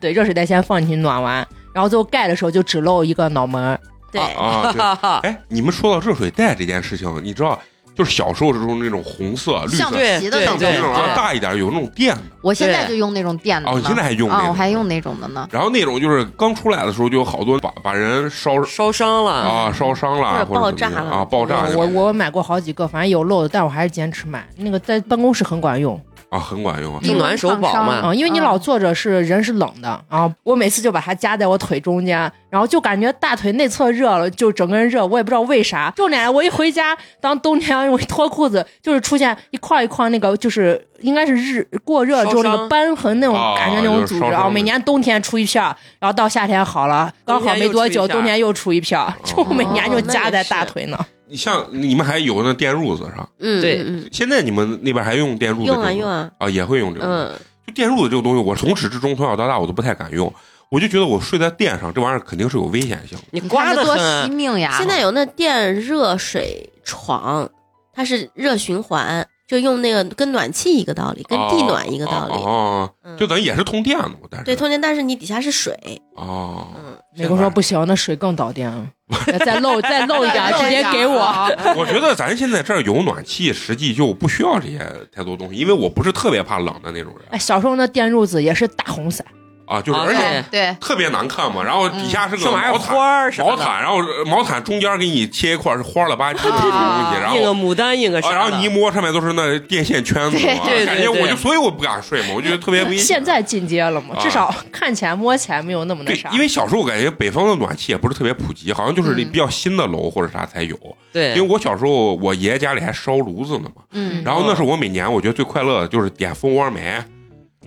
[0.00, 3.80] 对，热水袋先放进去暖完，然后最后盖的时候就只露一个脑门儿。
[4.12, 7.58] 对，啊，对哈哈，哎，你们说到热水袋这件事情，你知道，
[7.94, 13.70] 就是小时候时候那种红色、绿橡色，橡皮的那种对那种然后大一点有那种电的，我现在就用那种电的。
[13.70, 15.48] 哦你现在还用那我还用那种的呢。
[15.52, 19.32] 然后那种就是刚出来的时候就有好多把把人烧烧伤了。
[19.32, 26.00] 啊烧伤了爆炸了啊爆炸我我买过好几个，反正有漏的，但我还是坚持买那个，在办公室很管用
[26.34, 27.00] 啊很管用啊。
[27.00, 30.28] 地暖手宝嘛啊、因为你老坐着是人是冷的啊。
[30.42, 32.18] 我每次就把它夹在我腿中间，
[32.50, 35.92] 然后就感觉大腿内侧热了，就整个人热，我也不知道为啥。
[35.96, 44.42] 就奶奶，我一回家，当冬天我一脱裤子，就是出现一块一块那个，就是应该是日过热之后那个斑痕那种啊感觉那种组织啊。
[44.42, 50.98] 就是每年冬天出一片儿，然后到夏天好了，刚好没多久，冬冬天又出一片儿天又出一片儿，就每年就夹在大腿呢。
[51.28, 53.28] 你像你们还有那电褥子是吧？
[53.38, 55.64] 嗯，对现在你们那边还用电褥子？
[55.64, 57.06] 用啊用啊，啊，也会用这个。
[57.06, 57.32] 嗯，
[57.66, 60.32] 就电褥子这个东西，我从始至终从小到大我都不太敢用，
[60.68, 63.18] 我就觉得我睡在垫上，这玩意儿肯定是有危险性。
[63.30, 64.74] 你你刮的多惜，命呀！
[64.76, 67.48] 现在有那电热水床，
[67.92, 72.34] 它是热循环，就用那个跟暖气一个道理，跟地暖一个道理。
[72.34, 75.74] 哦，就等于也是通电的嘛，但是对，通电，但是你底下是水，
[76.16, 78.86] 哦，嗯，美国说不行，那水更导电了，
[79.44, 81.20] 再漏再漏 一点，直接给我。
[81.76, 84.78] 我觉得咱现在这儿有暖气，实际就不需要这些
[85.12, 87.22] 太多东西，因为我不是特别怕冷的那种人。
[87.30, 89.22] 哎，小时候那电褥子也是大红色，
[89.66, 92.94] 啊，就是啊而且对对，特别难看嘛，然后底下是个毛毯。
[93.38, 103.04] 毛毯，然后毛毯中间给你切一块是花了吧唧的那种东西，然后印个牡丹，印个啊，啥，然后你一摸上面都是那电线圈子嘛，对对感觉对我就所以我不敢睡嘛，我觉得特别危险。
[103.04, 104.20] 现在进阶了嘛，啊。
[104.22, 106.30] 至少看起来摸起来没有那么那对啥，。
[106.30, 109.30] 因为小时候我感觉北方的暖气也不是特别普及，好像就是嗯。
[109.34, 110.76] 比较新的楼或者啥才有。
[111.12, 111.30] 对。
[111.30, 117.02] 因为我小时候我爷爷家里还烧炉子呢嘛，嗯，然后那是我每年我觉得最快乐的就是点蜂窝煤，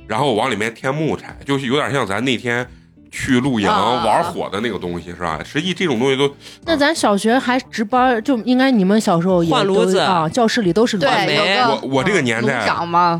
[0.08, 2.65] 然后往里面添木柴，就是有点像咱那天
[3.10, 5.39] 去露营啊玩火的那个东西是吧？
[5.43, 6.30] 实际这种东西都
[6.65, 12.65] 那咱小学还值班，就应该你们小时候也换炉子啊，教室里都是炉子对，有我我这个年代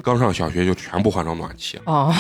[0.04, 1.84] 刚上小学就全部换成暖气了。
[1.86, 2.14] 哦。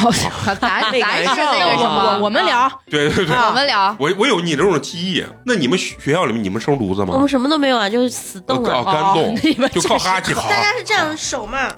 [0.45, 5.23] 咱咱是那个什我么，我们聊，对对对，我们聊，我我有你这种记忆。
[5.45, 7.27] 那你们学校里面你们生炉子吗我们？
[7.27, 8.83] 什么都没有啊，就是死冻啊，了。
[8.85, 10.49] 干冻就靠哈气烤。
[10.49, 11.69] 大家是这样手嘛，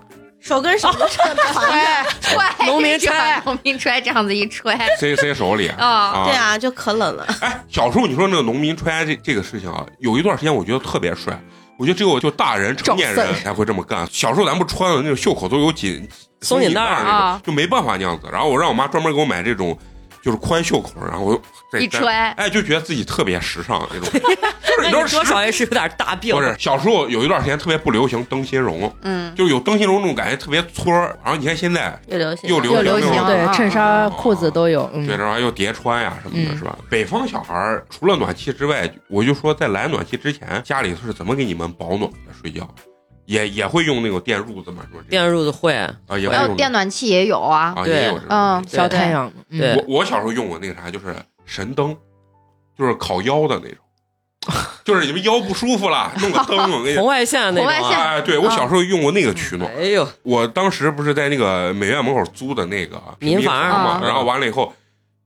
[0.50, 2.10] 手跟手都这样团着。
[2.20, 7.24] 揣 农民揣农民揣这样子一揣，塞塞手里啊对，啊，就可冷了。
[7.42, 11.40] 哎，小时候你说那个农民揣这这个事情啊，有一段时间我觉得特别帅，
[11.78, 14.08] 我觉得只有就大人成年人才会这么干。
[14.12, 16.10] 小时候咱不穿的那种袖口都有紧
[16.42, 18.28] 松紧带儿那种啊，就没办法那样子。
[18.32, 19.78] 然后我让我妈专门给我买这种。
[20.22, 21.40] 就是宽袖口，然后
[21.80, 24.10] 一揣哎，就觉得自己特别时尚那种。
[24.70, 31.18] 就是你知道多少也是有点大病，不是小时候有一段时间特别不流行灯芯绒，嗯，就有灯芯绒那种感觉特别搓儿。
[31.24, 34.90] 然后你看现在又流行，又流又流行，对啊衬衫、裤子都有。
[34.94, 36.78] 嗯对，，然后又叠穿呀什么的，嗯是吧？
[36.90, 42.34] 北方小孩儿除了暖气之外，我就说在来暖气之前，家里头是怎么给你们保暖的？
[42.42, 42.68] 睡觉
[43.30, 45.04] 也也会用那种电褥子嘛，是吧？
[45.08, 48.76] 电褥子会，啊，也有用电暖气也有啊，啊，对也有这种嗯东西。
[48.76, 49.32] 小太阳。
[49.52, 51.16] 我我小时候用过那个啥，就是
[51.46, 51.96] 神灯，
[52.76, 53.78] 就是烤腰的那种，
[54.84, 59.72] 就是你们腰不舒服了，弄个灯， 我跟你红外线那种啊，红外线哎，对我小时候用过那个取暖。
[59.76, 64.74] 哎呦，我当时不是在那个美院门口租的那个民房啊嘛，然后完了以后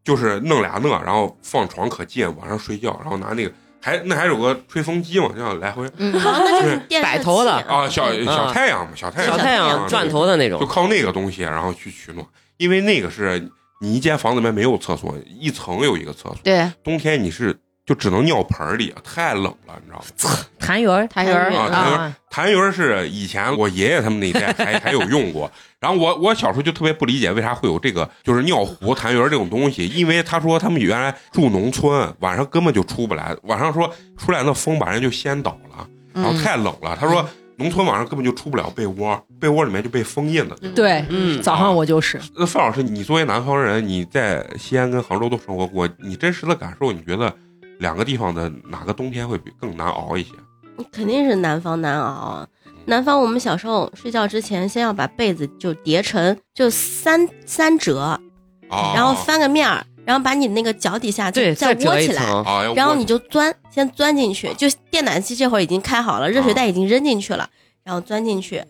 [0.04, 3.52] 就是弄俩那，然后放床可近，晚上睡觉，然后拿那个
[3.84, 8.26] 还那还有个吹风机嘛，这样来回嗯，就是电摆头的啊，小嗯。
[8.26, 13.50] 小太阳嘛，小太阳，小太阳转头的那种，就靠那个东西，然后去取暖，因为那个是
[13.82, 17.54] 你一间房子里面没有厕所，一层有一个厕所，对，冬天你是
[17.86, 20.40] 就只能尿盆里，太冷了，你知道吗？
[20.64, 25.52] 痰盂儿，痰盂儿啊痰盂啊，痰盂儿是以前我爷爷他们那一代还还有用过，
[25.84, 40.56] 然后我我小时候就特别不理解为啥会有这个就是尿壶痰盂这种东西，因为他说他们原来住农村，晚上根本就出不来，晚上说出来那风把人就掀倒了，然后嗯，太冷了，他说农村晚上根本就出不了被窝，被窝里面就被封印了。
[40.74, 47.36] 对，嗯，早上我就是，那范老师，你作为南方人，你在西安跟杭州都生活过，你真实的感受，你觉得
[47.80, 50.30] 两个地方的哪个冬天会比更难熬一些？
[50.94, 52.48] 肯定是南方难熬啊。
[52.86, 58.00] 南方我们小时候睡觉之前，先要把被子就叠成就三三折，
[58.70, 62.24] 啊，然后翻个面儿，然后把你那个脚底下再，再窝起来，
[62.76, 67.50] 然后你就钻，先钻进去，就电暖气这会儿已经开好了，热水袋已经扔进去了，
[67.84, 68.64] 然后钻进去，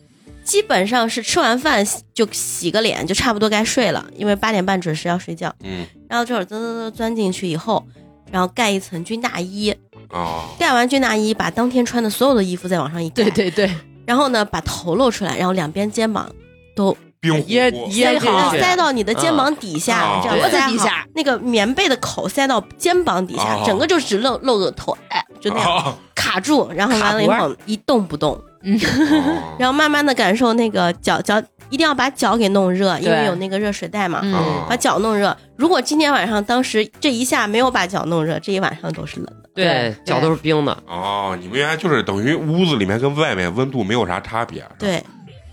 [0.44, 5.54] 基本上是吃完饭就洗个脸，就差不多该睡了，因为八点半准时要睡觉。
[5.64, 5.86] 嗯。
[6.08, 7.84] 然后这会儿钻钻钻钻进去以后，
[8.32, 9.76] 然后盖一层军大衣，
[10.10, 16.30] 哦盖完军大衣，把当天穿的所有的衣服再往上一盖，对对对，然后呢把头露出来，然后两边肩膀
[16.76, 20.72] 都冰掖壶掖进然后去，塞到你的肩膀底下，啊这样脖子塞好。
[20.72, 25.76] 底下，那个棉被的口塞到肩膀底下，啊整个就只露露个头，哎，就那样。
[25.78, 25.96] 啊。
[26.16, 34.22] 卡住，然后完了以卡后一动不动，啊 然后慢慢的感受那个脚脚，一定要把脚给弄热，因为有那个热水袋嘛，
[34.70, 35.36] 把脚弄热。
[35.58, 39.50] 如果今天晚上当时这一下没有把脚弄热，这一晚上都是冷的。
[39.54, 45.04] 对对，脚都是冰的，哦，你们原来就是等于屋子里面跟外面温度没有啥差别，对，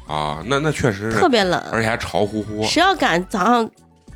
[0.06, 2.64] 啊，那那确实是，特别冷，而且还潮乎乎。
[2.64, 3.68] 谁要敢早上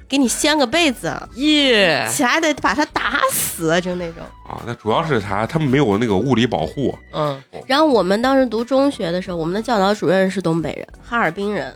[0.08, 4.22] 给你掀个被子，耶，起来得把他打死，就那种。
[4.46, 4.62] 啊。
[4.66, 5.46] 那主要是啥？
[5.46, 11.74] 他们没有那个物理保护嗯，然后我们当时读中学的时候，我们的教导主任是东北人，哈尔滨人。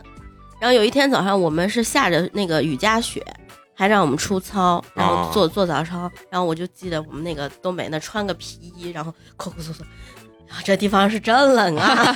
[0.59, 3.25] 然后有一天早上，我们是下着那个雨夹雪，
[3.73, 6.11] 还让我们出操，然后做做早操。
[6.29, 9.83] 然后我就记得我们那个东北那穿个皮衣，然后抠抠搜搜，
[10.63, 12.15] 这地方是真冷啊，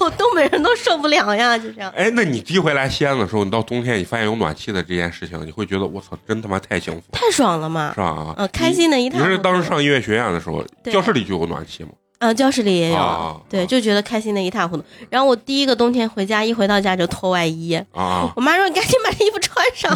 [0.00, 1.92] 我东北人都受不了呀，就这样。
[1.96, 8.00] 哎，那你第一回来西安的时候，你到冬天你发现有暖气的这件事情，你会觉得我操，真他妈太幸福，太爽了嘛是！
[8.00, 8.06] 吧？
[8.06, 9.30] 啊，呃，开心的一你塌糊涂。
[9.30, 11.90] 是当时上音乐学院的时候，教室里就有暖气吗？
[12.22, 14.84] 呃，教室里也有，啊对，就觉得开心的一塌糊涂。
[15.10, 19.92] 然后我第一个冬天回家，一回到家就脱外衣，啊，我妈说你赶紧把这衣服穿上。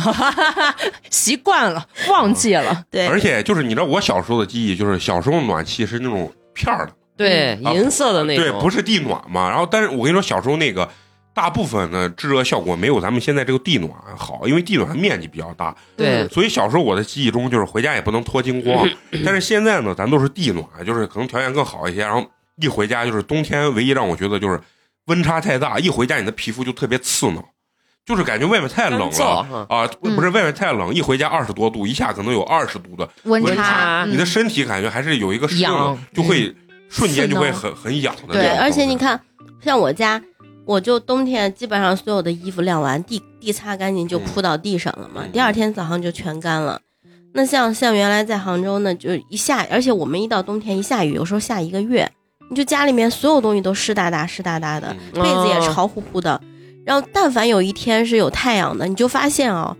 [1.09, 2.83] 习惯了，忘记了。
[2.91, 9.49] 对，而且就是你知道我小时候的记忆，就是小时候暖气是那种片儿的，对，啊银色的那种对，不是地暖嘛。
[9.49, 10.89] 然后，但是我跟你说，小时候那个
[11.37, 18.89] 大部分的制热效果没有咱们现在这个地暖好，因为地暖面积比较大，对，所以小时候我的记忆中就是回家也不能脱精光。
[19.22, 22.26] 但是现在呢，咱都是地暖，就是可能条件更好一些，然后
[22.57, 24.59] 一回家就是冬天，唯一让我觉得就是
[25.09, 27.45] 温差太大，一回家你的皮肤就特别刺挠，
[28.07, 29.66] 就是感觉外面太冷了。
[29.68, 36.57] 啊，不是外面太冷，一回家二十多度，一下可能有二十度的温温差差，你的嗯身体感觉还是有一个适应，就会
[36.89, 38.49] 瞬间就会很很痒的那种对。
[38.57, 39.20] 而且你看，
[39.62, 40.18] 像我家，
[40.67, 46.81] 我就冬天基本上所有的衣服晾完，地地擦干净就铺到地上了嘛，嗯第二天早上就全干了。
[47.33, 52.11] 那像像原来在杭州呢，就一下，而且我们一到冬天一下雨，有时候下一个月，
[52.51, 56.41] 你就家里面所有东西都湿哒哒、湿哒哒的，嗯被子也潮乎乎的。
[56.85, 59.77] 然后但凡有一天是有太阳的，你就发现哦，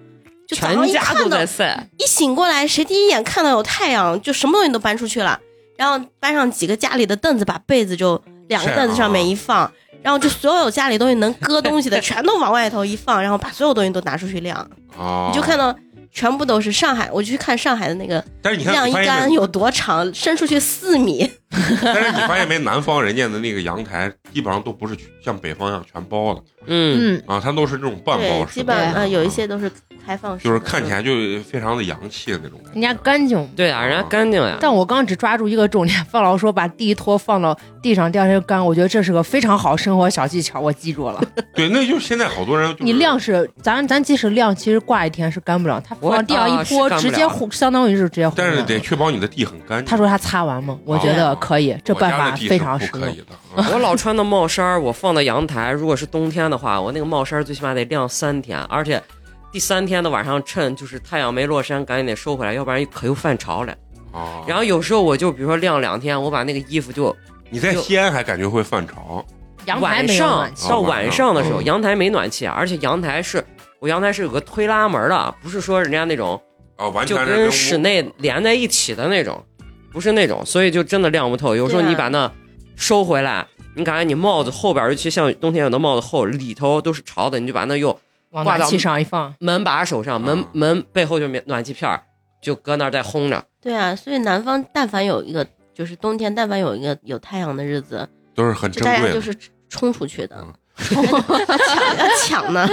[0.47, 5.41] 就早上全家都一看到在晒，一醒过来，谁第一眼看到有太阳，就什么东西都搬出去了，
[5.77, 9.73] 然后搬上几个家里的凳子，把被子就两个凳子上面一放，
[10.07, 14.57] 然后就所有家里东西能搁东西的 全都往外头一放，然后把所有东西都拿出去晾，
[14.97, 15.75] 啊，你就看到
[16.13, 18.93] 全部都是上海，我就去看上海的那个但是你看，晾衣？
[19.05, 21.29] 杆有多长，伸出去四米，
[21.83, 22.57] 但是你发现没？
[22.67, 29.71] 南方人家的那个阳台基本上都不是像北方一样全包的嗯，嗯，啊，它都是这种半包，式的，基本对呃有一些都是
[30.05, 31.13] 开放式，就是看起来就
[31.45, 32.81] 非常的洋气的那种感觉。
[32.81, 33.47] 人家干净。
[33.55, 34.57] 对啊，人家干净呀。
[34.61, 41.23] 但我刚只抓住一个重点，范老师说把地拖放到地上，第二天干，我觉得这是个非常好生活小技巧，我记住了。
[41.55, 48.57] 对，那就是现在好多人就是你晾是咱咱即使晾，其实挂一天是干不了，它往地上一啊泼，直接糊，相当于是直接糊但是。
[48.63, 49.85] 得确保你的地很干净。
[49.87, 50.77] 他说他擦完吗？
[50.85, 53.17] 我觉得可以，这办法非常实用。
[53.73, 59.03] 我老穿的帽衫儿，我放到阳台，如果是冬天的话，我那个帽衫儿最起码得晾三天，而且
[59.53, 63.73] 第三天的晚上趁就是太阳没落山，赶紧得收回来，要不然可又犯潮了。
[64.13, 67.15] 啊，然后有时候我就比如说晾两天，我把那个衣服就
[67.51, 69.25] 你在西安还感觉会犯潮，
[69.67, 71.65] 阳台没上暖气，到晚上的时候，嗯。
[71.65, 73.45] 阳台没暖气，而且阳台是
[73.79, 76.41] 我阳台是有个推拉门的，不是说人家那种
[76.77, 79.43] 啊，完就全是屋跟室内连在一起的那种，
[79.93, 81.57] 不是那种，所以就真的晾不透。
[81.57, 82.31] 有时候你把那
[82.77, 87.99] 收回来，你感觉你帽子后边，尤其像冬天有的帽子后里头都是潮的，你就把那又
[88.31, 92.03] 往暖气上一放，门把手上，门嗯门背后就暖气片儿，
[92.43, 93.45] 就搁那儿再烘着。
[93.63, 98.99] 对啊，所以南方但凡有一个就是冬天，但凡有一个有太阳的日子，都是很珍贵的。
[98.99, 99.35] 大家就是
[99.69, 102.69] 冲出去的嗯，抢要 抢呢。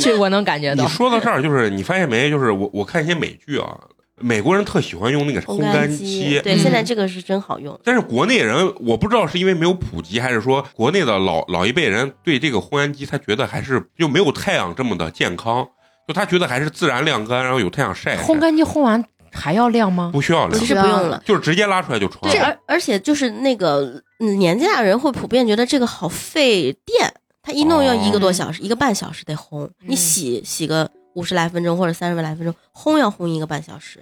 [0.00, 0.90] 这我能感觉到你。
[0.90, 2.30] 说到这儿，就是你发现没？
[2.30, 3.76] 就是我我看一些美剧啊，
[4.20, 7.78] 美国人特喜欢用那个烘烘干机，对，嗯现在这个是真好用。
[7.82, 15.66] 但是国内人我不知道是因为没有普及，还是说国内的老老一辈人对这个烘干机，他觉得还是就没有太阳这么的健康，
[16.06, 20.10] 就他觉得还是自然晾干，然后有太阳晒晒，烘干机烘完还要晾吗？
[20.12, 21.22] 不需要晾其，实不用了。
[21.24, 29.70] 就是直接拉出来就穿对，而而且就是那个嗯年纪大的人会普遍觉得这个好费电，他一弄要一个多小时，一个半小时得烘。
[29.86, 34.00] 你洗洗个五十来分钟或者三十来分钟，烘要烘一个半小时。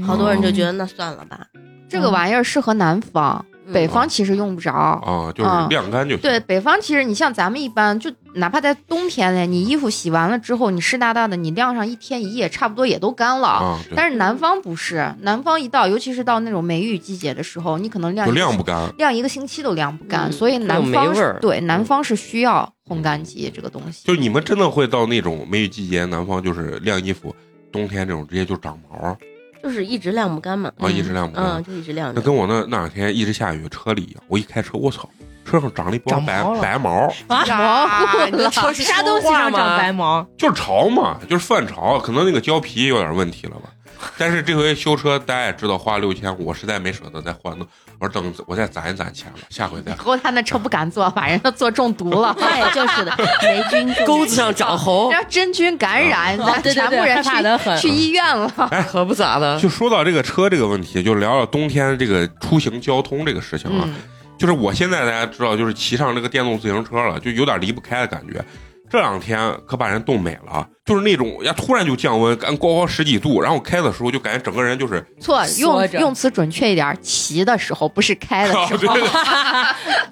[0.00, 1.46] 好多人就觉得那算了吧。
[1.88, 4.72] 这个玩意儿适合南方，嗯北方其实用不着。
[4.72, 6.22] 啊，就是晾干就行。
[6.22, 13.48] 对，北方其实你像咱们一般，就哪怕在冬天嘞，你衣服洗完了之后，你湿哒哒的，你晾上一天一夜，差不多也都干了。
[13.48, 18.90] 啊，但是南方不是，南方一到，尤其是到那种梅雨季节的时候，你可能晾就晾不干。
[18.96, 24.06] 晾一个星期都晾不干，嗯所以南方味儿是对南方是需要烘干机这个东西。
[24.06, 27.34] 就你们真的会到那种梅雨季节，南方就是晾衣服，
[27.70, 29.16] 冬天这种直接就长毛
[29.62, 30.72] 就是一直晾不干嘛。
[30.78, 31.44] 啊，一直晾不干。
[31.44, 32.20] 嗯，就一直晾着。
[32.20, 35.08] 那跟我那那两天一直下雨，车里一样，我一开车，我操，
[35.44, 40.26] 车上长了一包白白毛，啊，呀你这车是啥东西上长白毛？
[40.38, 43.68] 就是潮嘛，就是泛潮，可能那个胶皮有点问题了吧。
[44.18, 47.64] 但是这回修车，大家也知道花六千五，我实在没舍得再换了。
[48.00, 49.96] 我说等我再攒一攒钱了，下回再以。
[49.96, 52.34] 后他那车不敢坐，把人都坐中毒了。
[52.36, 57.78] 对， 就是的，霉菌中钩子上长猴， 让真菌感染，咱对对对，害全部人去怕的很。
[57.78, 58.52] 去医院了。
[58.72, 59.60] 哎可不咋的。
[59.60, 63.84] 就说到这个车这个问题，就聊聊冬天这个出行交通这个事情啊。
[63.86, 63.94] 嗯，
[64.42, 68.44] 就是我现在大家知道，就是骑上这个电动自行车了，就有点离不开的感觉。
[68.90, 78.94] 这两天可把人冻美了，就是那种呀，突然就降温，感高高十几度，然后开的时候就感觉整个人就是，错，用用词准确一点，骑的时候不是开的时对候。
[78.98, 79.08] 对，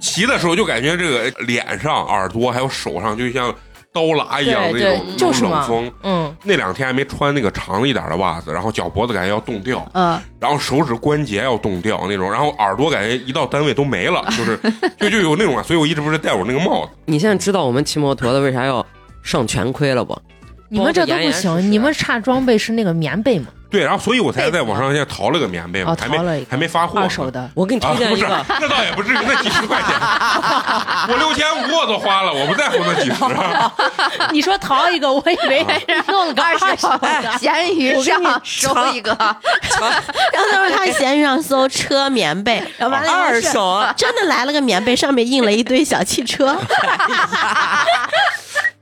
[0.01, 3.53] 骑的时候就感觉这个脸上、耳朵还有手上就像
[3.93, 5.93] 刀剌一样那种，就是冷风。
[6.03, 14.59] 嗯，那两天还没穿那个长一点的袜子，然后脚脖子感觉要冻掉，嗯，然后手指关节要冻掉那种，然后耳朵感觉一到单位都没了， 就是
[14.99, 16.93] 就就有那种啊，所以我一直不是戴我那个帽子。
[17.07, 18.85] 你现在知道我们骑摩托的为啥要
[19.23, 20.17] 上全盔了不？
[20.69, 23.49] 你们这都不包得严严实实行，你们差装备是那个棉被嘛？
[23.71, 27.49] 对，然后所以我才在网上先淘了个棉被嘛哦，还没还没发货，二手的。
[27.55, 29.95] 我给你推啊，不是，荐一个，那倒也不至于，那几十块钱，
[31.09, 33.15] 我六千五我都花了，我不在乎那几十。
[34.33, 35.65] 你说淘一个，我以为
[36.09, 37.39] 弄了个二手的。
[37.39, 46.57] 闲鱼上收一个，然后他说他闲鱼上搜车棉被， 然后完了二手真的来了个棉被，上面印了一堆小汽车。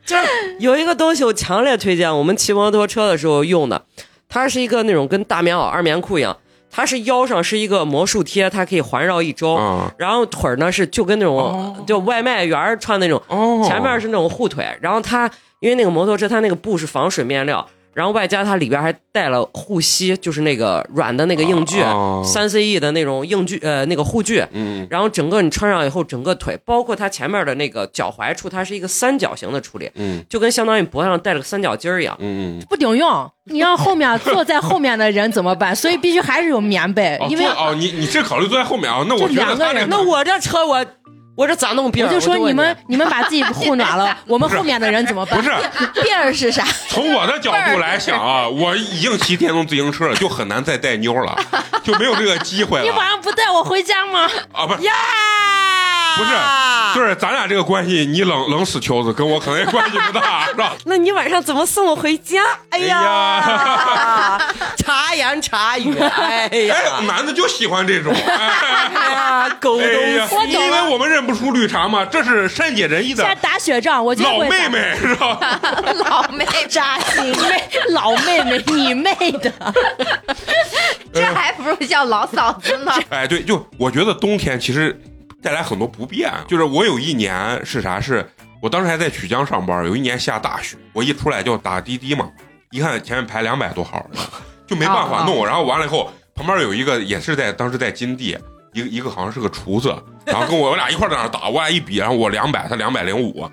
[0.07, 0.24] 就是
[0.59, 3.82] 有一个东西我强烈推荐，我们骑摩托车的时候用的，
[4.29, 6.37] 它是一个那种跟大棉袄、二棉裤一样，
[6.70, 9.93] 它是腰上是一个魔术贴，它可以环绕一周，啊。
[9.99, 32.16] 然后腿儿呢是就跟那种、就外卖员儿穿那种，哦，前面是那种护腿，然后它因为那个摩托车它那个布是防水面料，然后外加它里边还带了护膝，就是那个软的那个硬具，哦三 CE 的那种硬具呃那个护具，嗯然后整个你穿上以后，整个腿包括它前面的那个脚踝处，它是一个三角形的处理，嗯就跟相当于脖子上戴了个三角巾儿一样。
[32.20, 35.74] 嗯嗯，不顶用，你让后面坐在后面的人怎么办？
[35.76, 39.05] 所以必须还是有棉被哦，，因为哦，你你是考虑坐在后面啊？
[39.09, 40.84] 那我就觉得两个人他那个那我这车我
[41.39, 42.12] 我这咋弄别人？
[42.12, 45.45] 我就说你们你们把自己护暖了， 我们后面的人怎么办不？
[45.49, 45.55] 是
[46.03, 46.64] 第二是啥？
[46.89, 51.39] 从我的角度来想啊， 我已经骑电动自行车了，就很难再带妞了，
[51.84, 54.28] 就没有这个机会了你晚上不带我回家吗？
[54.53, 54.66] 啊！
[54.66, 54.93] 不是呀，
[56.19, 56.31] 不是，
[56.95, 60.75] 就是咱俩这个关系，你冷冷死球子，跟我可能也关系不大， 是吧？
[60.85, 62.43] 那你晚上怎么送我回家？
[62.71, 64.39] 哎呀，哎
[64.77, 68.12] 茶言茶语，哎呀，哎，男的就喜欢这种。
[68.14, 72.05] 哎哎呀，狗东，西，你以为我们认不出绿茶吗？
[72.11, 75.39] 这是善解人意的现在打雪仗，我老妹妹，是吧？
[76.09, 79.53] 老妹扎心妹，老妹妹，你妹的！
[81.12, 82.93] 这还不如叫老嫂子呢。
[83.11, 85.01] 哎，对，就我觉得冬天其实
[85.43, 86.32] 带来很多不便。
[86.47, 88.01] 就是我有一年是啥？
[88.01, 88.28] 是
[88.61, 92.28] 我当时还在曲江上班，有一年下大雪，我一出来就打滴滴嘛，
[92.70, 94.05] 一看前面排两百多号，
[94.66, 95.47] 就没办法弄。
[95.47, 98.36] 然后完了以后，旁边有一个也是在当时在金地，
[98.72, 103.49] 一个一个好像是个厨子，然后跟我我俩一块在那打，我俩一比，然后我两百，他两百零五，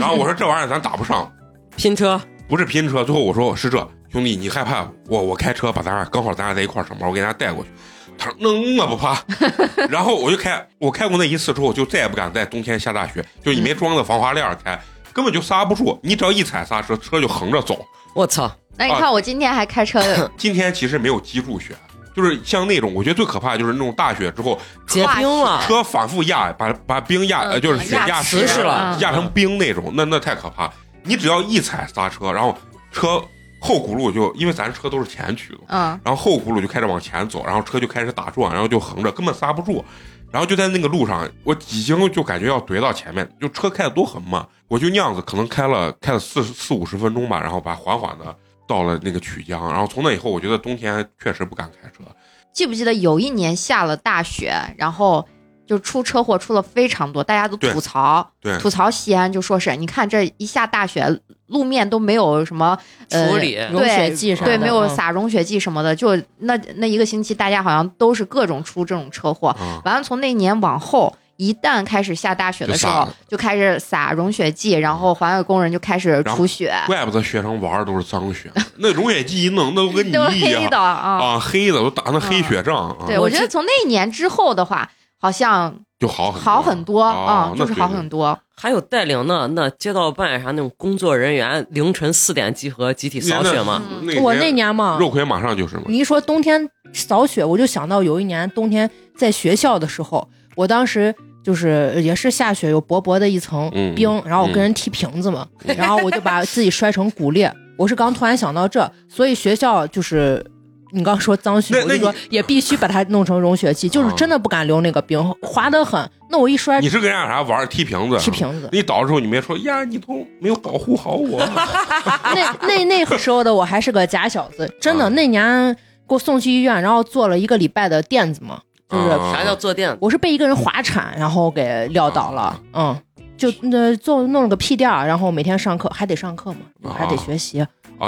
[0.00, 1.32] 然后我说这玩意儿咱打不上，
[1.76, 3.78] 拼车，不是拼车，最后我说是这
[4.10, 7.70] 兄弟，你害怕我我开车把咱俩刚好咱俩在一块儿上班，我给大家带过去。
[8.18, 9.22] 他说能我不怕，
[9.88, 14.78] 然后我就开，我开过那一次之后，就再也不敢在冬天下大雪，就你没装的防滑链儿开，
[15.12, 17.84] 根本就刹不住，你只要一踩刹车，车就横着走。
[18.14, 20.02] 我操，那你看我今天还开车，
[20.36, 21.74] 今天其实没有积住雪，
[22.16, 30.70] 就是像那种，我觉得最可怕的就是那种大雪之后，结冰了，车反复压，把把冰压，呃，就是雪压实了压成冰那种，那那太可怕。
[31.04, 32.56] 你只要一踩刹车，然后
[32.92, 33.22] 车
[33.60, 39.84] 后轱辘就因为咱车都是前驱的，嗯，然后后轱辘就开始往前走，然后车就开始打转，然后就横着，根本刹不住。
[40.30, 48.36] 然后就在那个路上，我已经就感觉要怼到前面，就车开的都很慢，我就那样子可能开了开了四四五十分钟吧，然后把缓缓的
[48.66, 52.04] 到了那个曲江，然后从那以后，我觉得冬天确实不敢开车。
[52.52, 55.26] 记不记得有一年下了大雪，然后
[55.68, 61.06] 就出车祸出了非常多，大家都吐槽，对吐槽西安，就说是你看这一下大雪，
[61.48, 62.76] 路面都没有什么
[63.10, 69.48] 呃处理融雪剂啥的，对，没有嗯撒融雪剂什么的，就那那一个星期，大家好像都是各种出这种车祸。
[69.48, 81.24] 啊，完了，从那年往后，一旦开始下大雪的时候就，就开始撒融雪剂，然后环卫工人就开始除雪，怪不得学生玩的都是脏雪，那融雪剂一弄，那都跟泥都是一样黑的啊。
[81.24, 84.90] 啊，黑的都打那黑雪仗啊，对，我觉得从那一年之后的话，
[85.20, 88.38] 好像就好很好很多啊哦，就是好很多。
[88.56, 93.82] 还有带领那那街道办啥那种工作人员，凌晨四点集合集体扫雪吗？
[93.88, 101.14] 嗯那我那年嘛，肉葵马上就是嘛，你一说冬天扫雪，我就想到有一年冬天在学校的时候，我当时
[101.44, 105.46] 就是也是下雪，有薄薄的一层嗯冰，然后我跟人踢瓶子嘛，
[105.76, 107.52] 然后我就把自己摔成骨裂。
[107.76, 110.44] 我是刚突然想到这，所以学校就是。
[110.92, 116.10] 你刚说脏雪，那那我就说也必须把它弄成融雪剂，就是啊真的不敢留那个冰，滑得很。
[116.30, 118.18] 那我一摔你是跟人家啥玩儿踢瓶子？
[118.18, 121.38] 踢瓶子，你倒的时候你没说呀，你都没有保护好我。
[122.34, 125.74] 那那那时候的我还是个假小子，真的，啊那年
[126.06, 128.60] 给我送去医院，然后做了一个礼拜的垫子嘛，
[128.90, 129.96] 就是啊啥叫坐垫？
[130.00, 132.60] 我是被一个人滑铲，然后给撂倒了。
[132.74, 132.94] 嗯，
[133.38, 137.60] 就那做弄了个屁垫儿，然后每天上课还得上课嘛，啊还得学习。
[137.60, 137.66] 啊，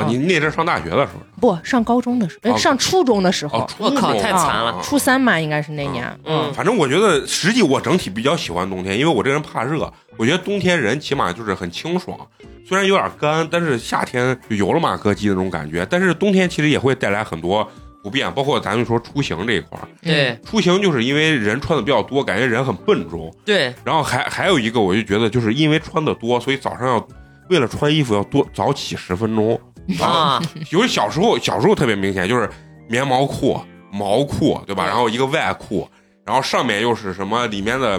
[0.08, 6.06] 你那阵上大学的时候，不上高中的时候，上初中的时候我靠太惨了啊初三嘛，应该是那年。
[6.24, 9.92] 嗯，反正我觉得，实际我整体比较喜欢冬天，因为我这人怕热。
[10.16, 12.18] 我觉得冬天人起码就是很清爽，
[12.68, 15.86] 虽然有点干，但是夏天就有了马哥鸡那种感觉。
[15.88, 17.66] 但是冬天其实也会带来很多
[18.02, 23.34] 不便，包括咱们说出行这一块儿，对出行就是因为人穿的比较多，感觉人很笨重。
[23.46, 27.08] 对，然后还还有一个，我就觉得就是因为穿的多，所以早上要
[27.48, 29.58] 为了穿衣服要多早起十分钟。
[29.98, 32.48] 啊， 有小时候小时候特别明显，就是
[32.88, 33.60] 棉毛裤、
[33.92, 34.84] 毛裤，对吧？
[34.86, 35.88] 然后一个外裤，
[36.24, 37.98] 然后上面又是什么里面的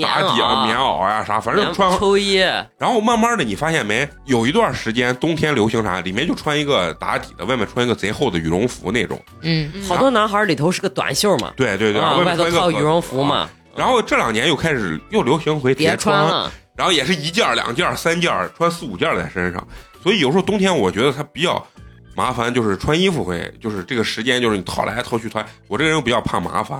[0.00, 1.96] 打底啊、棉袄、袄呀、啥，反正穿。
[1.98, 2.34] 秋衣，
[2.78, 4.08] 然后慢慢的，你发现没？
[4.24, 9.20] 有一段时间冬天流行啥，里面就穿一个打底的，外面穿一个贼厚的羽绒服那种。
[9.42, 16.50] 嗯，好多男孩里头是个短袖嘛，对对对，啊，外外面穿一个头套羽绒服嘛，然后这两年又开始又流行回别叠穿了。
[16.76, 19.64] 然后也是一件儿、两件儿、三件儿，穿四五件在身上。
[20.04, 21.66] 所以有时候冬天我觉得它比较
[22.14, 25.42] 麻烦，就是穿衣服会，就是这个时间就是你套来套去套。
[25.66, 26.78] 我这个人又比较怕麻烦，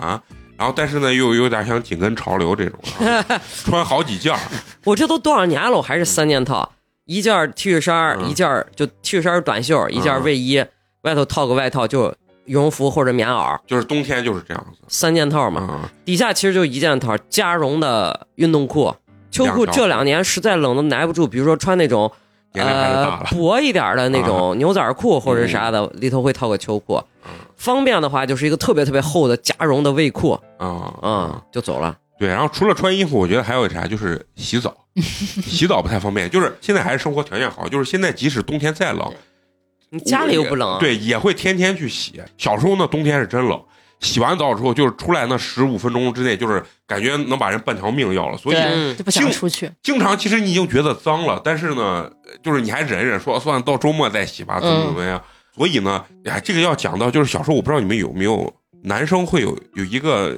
[0.58, 4.36] 然后但是呢又有点想紧跟潮流这种，啊 穿好几件。
[4.84, 6.70] 我这都多少年了，我还是三件套，
[7.06, 8.46] 一件 T 恤衫一件
[8.76, 10.62] 就 T 恤衫短袖，一件卫衣，
[11.00, 12.14] 外头套个外套就
[12.44, 15.62] 羽绒服或者棉袄，就是冬天就是这样子三件套嘛。
[15.62, 18.94] 啊、底下其实就一件套，加绒的运动裤、
[19.30, 19.64] 秋裤。
[19.64, 22.12] 这两年实在冷的耐不住，比如说穿那种
[22.54, 23.10] 年龄还是大呃了。
[23.10, 26.96] 啊薄一点的那种牛仔裤或者啥的，里头会套个秋裤。
[27.26, 31.96] 嗯方便的话，就是一个特别特别厚的加绒的卫裤，啊嗯，就走了。
[32.18, 34.74] 对，然后除了穿衣服，我觉得还有啥，就是洗澡。
[34.96, 39.10] 洗澡不太方便，就是现在还是生活条件好，就是现在即使冬天再冷，
[39.90, 42.20] 你家里又不冷，，啊对，也会天天去洗。
[42.36, 43.62] 小时候呢，冬天是真冷，
[44.00, 48.36] 洗完澡之后就是出来那十五分钟之内，就是感觉能把人半条命要了。
[48.36, 49.70] 所以不想出去。
[49.82, 52.10] 经常其实你已经觉得脏了，但是呢，
[52.42, 55.22] 就是你还忍忍说算了，到周末再洗吧，怎么怎么样。
[55.56, 60.36] 所以呢，哎，这个要讲到就是小时候，我不知道你们有没有男生会有有一个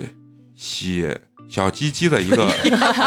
[0.54, 1.08] 洗
[1.48, 2.48] 小鸡鸡的一个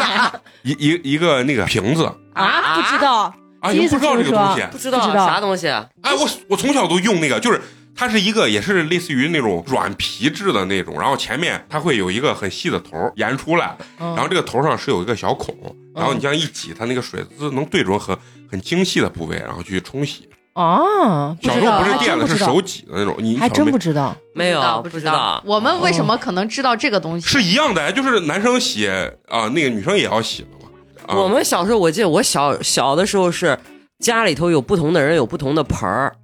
[0.62, 4.62] 一一一个那个瓶子啊，不知道，啊，你们不知道这个东西。
[4.72, 5.68] 不知道不知道啥东西。
[5.68, 7.60] 哎，我我从小都用那个，就是
[7.94, 15.54] 它是一个也是类似于那种软皮质的那种，然后前面它会有一个很细的头儿延出来，然然后这个头上是有一个小孔，
[15.94, 18.16] 然后你这样一挤，它那个水滋能对准很
[18.50, 20.28] 很精细的部位，然后去冲洗。
[20.54, 24.14] 哦，不小时候不是电的，是手，挤的那种，你还真不知道。
[24.34, 25.40] 没有，不知道。
[25.46, 27.26] 我们为什么可能知道这个东西？
[27.26, 28.88] 是一样的，就是男生洗
[29.28, 30.68] 啊，那个女生也要洗的嘛。
[31.06, 33.58] 啊、我们小时候，我记得我小小的时候是
[34.00, 36.14] 家里头有不同的人有不同的盆儿，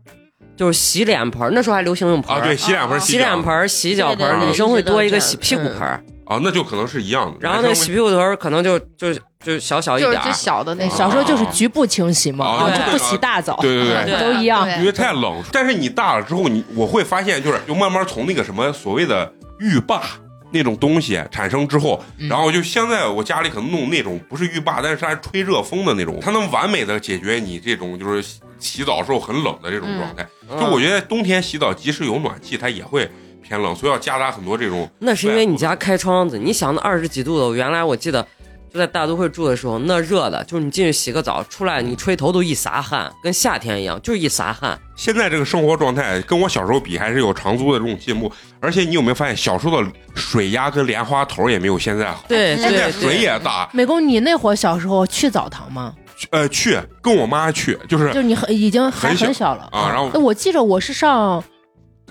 [0.57, 2.41] 就是洗脸盆儿，那时候还流行用盆儿。
[2.41, 7.37] 啊，对，洗脸盆、啊洗脸盆儿、洗脚盆女生会多一个洗屁股盆儿，啊，那就可能是一样的。
[7.41, 10.37] 然后那洗屁股盆儿可能就就就小小一就是最点儿。
[10.37, 10.89] 小的那。
[10.89, 14.69] 小时候就是局部清洗嘛，就不洗大澡，对对对对都一样。
[14.81, 19.31] 因为太冷，但是你大了之后，你我会发现，就是就慢慢从那个什么所谓的
[19.61, 20.03] 浴霸
[20.51, 30.27] 那种东西产生之后，嗯然后就现在我家里可能弄那种不是浴霸，但是它是吹热风的那种，它能完美的解决你这种就是洗洗澡时候很冷的这种状态。
[30.49, 33.11] 嗯就我觉得冬天洗澡即使有暖气，它也会
[33.43, 34.89] 偏冷，所以要加大很多这种。
[35.01, 38.25] 那是因为你家开窗子，你想那二十几度的，原来我记得
[38.73, 44.79] 就在大都会住的时候，那热的，就是你进去洗个澡，出来你吹头都一撒汗，跟夏天一样，就是一撒汗。
[44.97, 48.31] 现在这个生活状态跟我小时候比，还是有长足的这种进步。
[48.61, 52.25] 而且你有没有发现，小时候的水压跟莲花头也没有现在好。
[52.29, 55.95] 对现在水也大，美工，你那会儿小时候去澡堂吗？
[56.31, 61.45] 呃，去跟我妈去，就是就是你很已经还很小很小了啊然后哎我记着我是上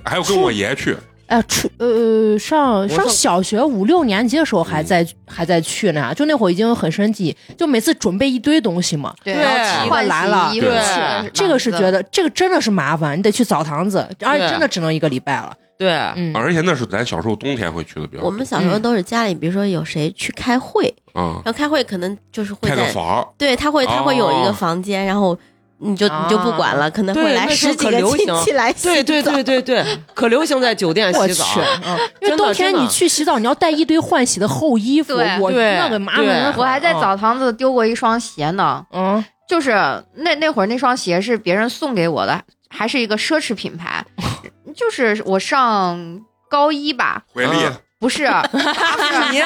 [0.03, 0.95] 还有跟我爷去。
[1.28, 9.13] 哎初呃上上上小学五六年级的时候还嗯在还在去呢，就那会儿已经很生气，就每次准备一堆东西嘛。
[9.23, 15.55] 对，对然后换来了对这个是觉得这个真的是麻烦，你得去澡堂子，而且真的只能一个礼拜了。
[15.78, 18.30] 对，嗯，而且那是咱小时候冬天会去的比较多。
[18.30, 25.38] 我们小时候都是家里，比如说有谁去开会，嗯，然后开会可能就是会开个在，房，对他会他会有一哦个房间，然后
[25.80, 31.45] 你就你就不管了，可能会来十几个亲可流行戚来洗对对对对对， 可流行在酒店洗澡。，
[31.86, 36.53] 嗯，因为冬天你去洗澡，你要带一堆换洗的厚衣服，对我对那个麻烦对。
[36.57, 39.71] 我还在澡堂子丢过一双鞋呢，嗯，就是
[40.15, 44.03] 那那会儿那双鞋是别人送给我的，还是一个奢侈品牌，
[44.76, 49.41] 就是我上高一吧，回力嗯不是， 是你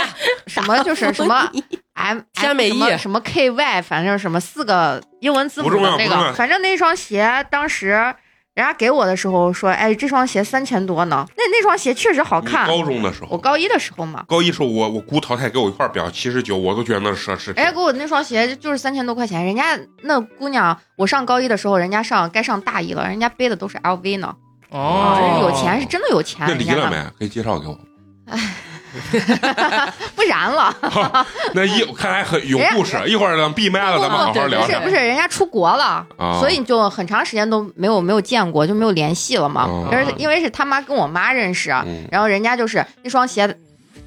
[0.47, 1.49] 什么就是什么
[1.99, 8.15] M 鲜美什么意什么 KY，反正什么四个英文字母的那个，反正那双鞋当时。
[8.55, 11.25] 人家给我的时候说，哎，这双鞋三千多呢。
[11.37, 12.67] 那那双鞋确实好看。
[12.67, 17.53] 高中的时候，我高一的时候嘛，高一时候我我姑淘汰给我一块表七十九，我都觉得那是奢侈品。
[17.55, 24.35] 人家给我那双鞋就是三千多块钱，人家那姑娘，我上高一的时候，人家上该上大一了，人家背的都是 LV 呢。
[24.71, 26.45] 哦人家有钱是真的有钱。
[26.45, 27.01] 那离了没？
[27.17, 27.79] 可以介绍给我。
[30.15, 30.75] 不然了，
[31.53, 34.71] 那一看来很有故事，一会儿等闭麦了，咱们好好不聊不。
[34.71, 39.87] 是不是，人家出国了，哦所以就很长时间都没有没有见过，就没有联系了嘛哦。
[39.91, 43.47] 而因为是他妈跟我妈认识，嗯然后人家就是那双鞋，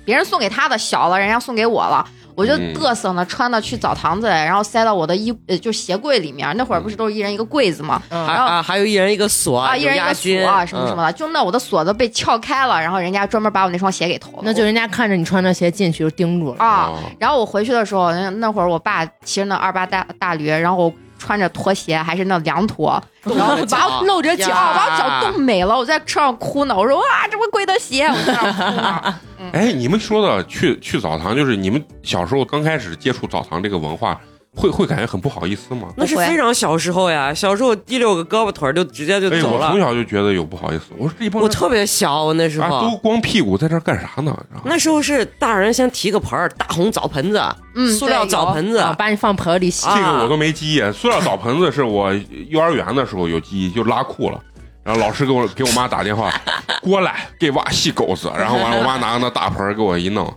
[0.04, 2.04] 别人送给他的小了，人家送给我了。
[2.34, 6.54] 我就嗯嘚瑟呢，穿的去澡堂子，然后塞到我的衣呃就鞋柜里面。
[6.56, 14.42] 那会儿不是都是一人一个柜子嘛，嗯还啊还有一人一个锁啊，一人一个锁啊什么什么嗯的，就那我的锁都被撬开了，然后人家专门把我那双鞋给偷了。
[14.42, 16.56] 那就人家看着你穿着鞋进去就盯住了。
[16.62, 20.92] 啊，哦然后我回去的时候，那那会儿我爸骑着那二八大大驴，然后我
[21.22, 25.78] 穿着拖鞋，还是那凉拖，然后把我露着脚，把我脚冻没了。
[25.78, 29.14] 我在车上哭呢，我说哇，这么贵的鞋，我在那儿哭呢。
[29.54, 34.20] 哎，你们说的去去澡堂，就是你们小时候刚开始接触澡堂这个文化，
[34.54, 35.88] 会会感觉很不好意思吗？
[35.96, 39.80] 那是非常小时候呀，小时候第六个胳膊腿儿就直接就哎，走了我从。
[39.80, 40.84] 小就觉得有不好意思。
[40.98, 44.36] 我说这一帮人我特别小，我那时啊候都光屁股在这儿干啥呢？
[44.64, 47.42] 那时候是大人先提个盆儿，大红澡盆子，
[47.74, 49.86] 嗯塑料澡盆子，啊，把你放盆里洗。
[49.86, 50.92] 啊这个我都没记忆。
[50.92, 52.12] 塑料澡盆子是我
[52.48, 54.38] 幼儿园的时候有记忆，就拉裤了。
[54.84, 56.30] 然后老师给我给我妈打电话，
[56.82, 58.30] 过来给娃洗狗子。
[58.36, 60.30] 然后完了，我妈拿个那大盆给我一弄，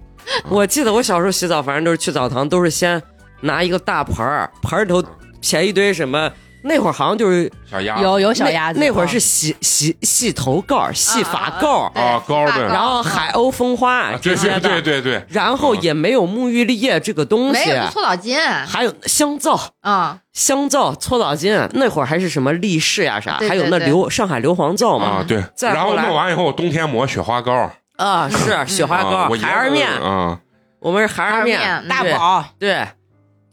[0.47, 3.01] 我记得我小时候洗澡，反正都是去澡堂，都是先
[3.45, 5.03] 拿一个大盆儿，盆儿里头
[5.41, 6.29] 撇一堆什么。
[6.67, 18.35] 那会儿好像就是小鸭有有小鸭子，那会儿啊是洗洗洗头膏儿、洗发膏儿，啊膏儿对然后海鸥风花啊，对对这些的，对对对，然后也没有沐浴液这个东西，没有搓澡巾
[18.65, 19.59] 还有香皂。
[19.81, 25.43] 啊，香皂、搓澡巾，那会儿还是什么力士呀啥，还有那硫上海硫磺皂嘛啊对。
[25.61, 30.39] 然后弄完以后，冬天抹雪花膏儿，啊，是雪花膏、孩儿面，啊，
[30.79, 32.87] 我们是孩儿面大宝，对，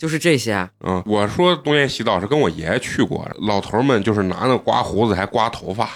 [0.02, 0.68] 就是这些。
[0.84, 5.88] 嗯，我说冬天洗澡是跟我爷爷去过，老头儿们就是拿那刮胡子还刮头发，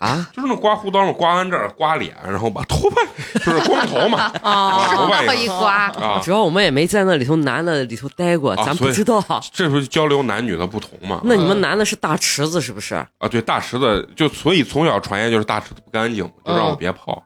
[0.00, 3.00] 啊，就是那刮胡刀，刮完这儿刮脸，然后把头发
[3.38, 9.22] 就是光头嘛， 啊头发一刮，啊，主要我们也没在那里头男的里头待过，咱不知道。
[9.52, 11.20] 这不是交流男女的不同嘛？
[11.22, 12.96] 那你们男的是大池子是不是？
[12.96, 17.12] 啊，对，大池子就所以从小传言就是大池子不干净，就让我别泡。
[17.14, 17.22] 嗯，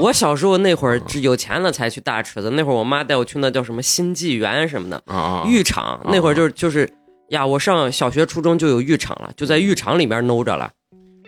[0.00, 5.02] 我小时候那会儿只有钱了才去大池子，那会儿我妈带我去那叫什么新纪元什么的
[5.46, 6.88] 浴场，那会儿就是就是
[7.30, 10.70] 呀，我上小学初中就有浴场了，就在浴场里边搂着了，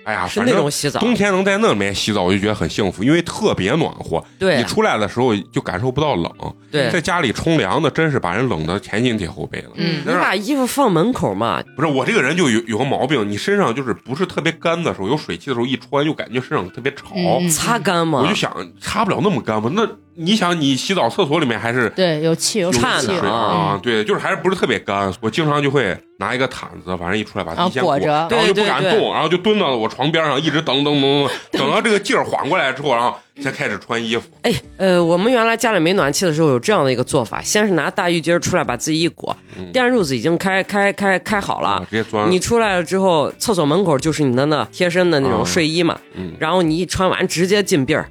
[0.05, 1.01] 哎呀，是反正那种洗澡。
[1.01, 4.23] 冬天能在那里面洗澡，我就觉得很幸福，因为特别暖和。
[4.39, 6.31] 对你出来的时候就感受不到冷，
[6.71, 9.71] 对在，家里冲凉的真是把人冷的前心贴后背了。
[9.77, 18.35] 嗯你把衣服放门口嘛，不是我这个人就有有个毛病，你身上就是不是特别干的时候，有水汽的时候一穿就感觉身上特别潮，嗯擦干嘛我就。
[18.35, 19.71] 想擦不了那么干吧？
[19.73, 25.13] 那你想你洗澡厕所里面还是对，有气有有气颤的啊啊，对，就是还是不是特别干。
[25.21, 34.29] 我经常就会拿一个毯子，反正一出来把自己裹着然后就不敢动，然后就蹲到了我床边上，一直等等等等，等到这个劲儿缓过来之后，然后才开始穿衣服。
[34.43, 48.09] 哎，呃，我们原来家里没暖气的时候有这样的一个做法，先是拿大浴巾出来把自己一裹，嗯电褥子已经开开开开好了啊，直接钻你出来了之后，厕所门口就是你的那贴身的那种睡衣嘛，嗯，然后你一穿完直接进被儿，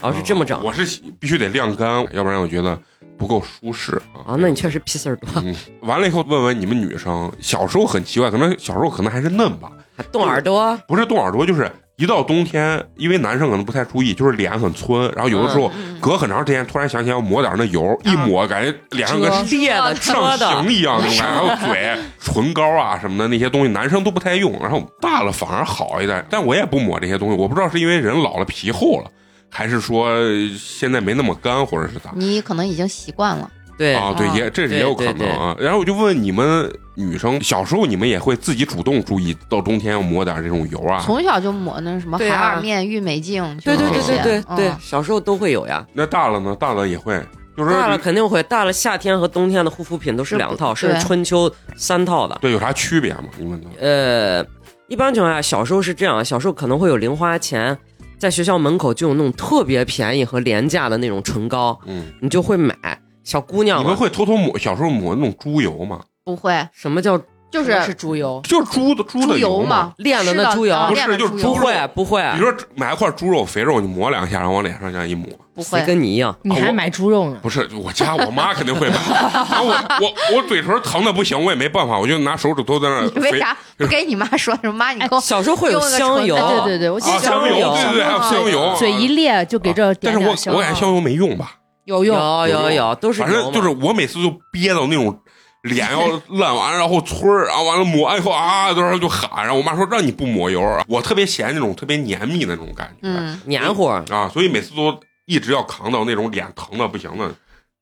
[0.00, 2.78] 哦，是这么整我是必须得晾干，要不然我觉得
[3.18, 4.32] 不够舒适啊。
[4.32, 4.36] 啊？
[4.38, 15.70] 那你确实屁事儿多，嗯，完了以后问问你们女生，小时候很奇怪，可能小时候可能还是嫩吧，还动耳朵，不是动耳朵，就是一到冬天，因为男生可能不太注意，就是脸很皴，然后有的时候
[16.00, 26.24] 隔很长时间，突然想起来要抹点那油，一抹感觉脸上跟裂的、上刑一样那种感觉，还有嘴、唇膏啊什么的那些东西，男生都不太用，然后大了反而好一点。
[26.30, 29.10] 但我也不抹这些东西，我不知道是因为人老了皮厚了，
[29.50, 30.16] 还是说
[30.56, 32.10] 现在没那么干，或者是咋。
[32.14, 33.50] 你可能已经习惯了。
[33.76, 35.56] 对，啊，对，啊也这是也有可能啊。
[35.58, 41.00] 然后我就问问你们女生，小时候你们也会自己主动注意到冬天要抹点这种油啊？
[41.02, 45.82] 从小就抹那什么海尔面、郁美净，对对对对对对嗯，小时候都会有呀。
[45.94, 46.54] 那大了呢？
[46.60, 47.18] 大了也会，
[47.56, 52.36] 就是大了肯定会，大了夏天和冬天的护肤品都是两套，甚至春秋三套的。
[52.42, 53.24] 对有啥区别吗？
[53.38, 54.44] 你们都呃，
[54.88, 57.78] 一般情况下，小时候是这样，小时候可能会有零花钱，
[58.20, 62.76] 在学校门口就有那种特别便宜和廉价的那种唇膏，嗯，你就会买。
[63.24, 66.02] 小姑娘，你们会偷偷抹小时候抹那种猪油吗？
[66.22, 67.18] 不会，什么叫
[67.50, 69.68] 就是是猪油，就是猪的猪的油嘛。
[69.70, 75.80] 嘛，炼的那猪油不是就是不猪油会不会，比如说买一块猪肉肥肉，你抹两下，然后往脸上这样一抹，不会。
[75.84, 76.34] 跟你一样？
[76.42, 77.36] 你还买猪肉呢？
[77.42, 78.96] 不是我家我妈肯定会买，
[79.34, 84.72] 然后我我我嘴唇疼的不行，我也没办法，我就拿手指头在那你为啥 不给你妈说什么？
[84.72, 92.16] 妈，你给我小时候会有用香油，对对对，我香油，对对对，还有香油，嘴一裂就给这但是我我感觉香油没用吧，有用，
[92.48, 95.18] 有有有，都是反正就是我每次就憋到那种
[95.62, 103.84] 脸要烂完，然后村儿，然后完了抹完以后啊，到时候就喊，然后我妈说让你不抹油啊，我特别嫌那种特别黏密的那种感觉，嗯，黏糊。
[103.84, 107.30] 啊，所以每次都一直要扛到那种脸疼的不行的。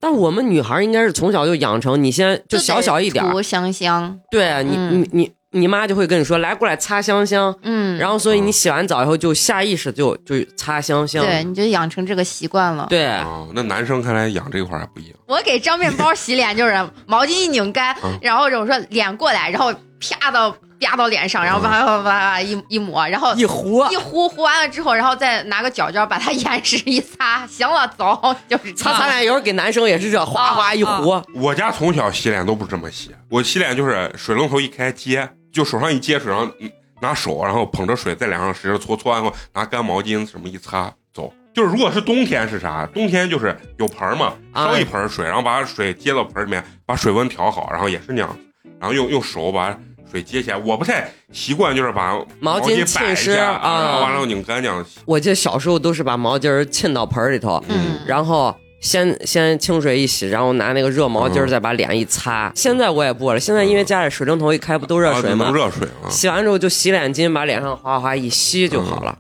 [0.01, 12.87] 但我们女孩应该是从小就养成，你先就小小一点香香，对你嗯你你你妈就会跟你说来过来擦香香，嗯，然后所以你洗完澡以后就下意识就就擦香香，对，你就养成这个习惯了。
[12.91, 13.07] 对。
[13.07, 15.15] 啊，那男生看来养这块儿还不一样。
[15.27, 16.75] 我给张面包洗脸就是
[17.07, 35.29] 毛巾一拧干，嗯然后我说脸过来，然后啪到啪到脸上，然后啪啪啪啪一一抹，然后一糊一糊糊完了之后，然后再拿个角角把它 眼屎一擦，行了，走，就是擦擦脸油给男生也是这哗哗一糊，我家从小洗脸都不是这么洗，我洗脸就是水龙头一开接，
[35.59, 41.33] 就手上一接水，然后嗯拿手，然后捧着水在脸上使劲搓，搓完后拿干毛巾什么一擦走。
[41.53, 42.89] 就是如果是冬天是啥？
[42.95, 48.39] 冬天就是有盆儿嘛，啊烧一盆水，然后把水接到盆儿里面，把水温调好，然后也是那样，
[48.79, 49.77] 然后用用手把
[50.09, 50.57] 水接起来。
[50.57, 54.85] 我不太习惯，就是把毛巾巾浸湿啊然后完了拧干这样。
[55.05, 62.53] 我记得小时候都是把毛巾儿浸到盆儿里头，嗯然后先先清水一洗，然后拿那个热毛巾再把脸一擦。
[62.55, 65.51] 现在我也不了，现在因为家里水龙头一开不都热水吗啊？
[65.51, 66.09] 热水啊。
[66.09, 69.19] 洗完之后就洗脸巾，把脸上哗哗一吸就好了。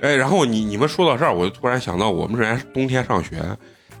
[0.00, 3.36] 哎，然后你你们说到这儿，我就突然想到，我们之前冬天上学，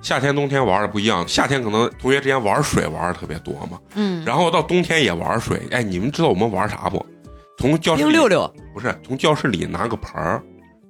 [0.02, 1.26] 夏天冬天玩的不一样。
[1.26, 5.62] 夏天可能同学之间玩水玩的特别多嘛，嗯，然后到冬天也玩水。
[5.70, 7.04] 哎，你们知道我们玩啥不？
[7.58, 10.42] 从教室里冰溜溜，不是从教室里拿个盆儿，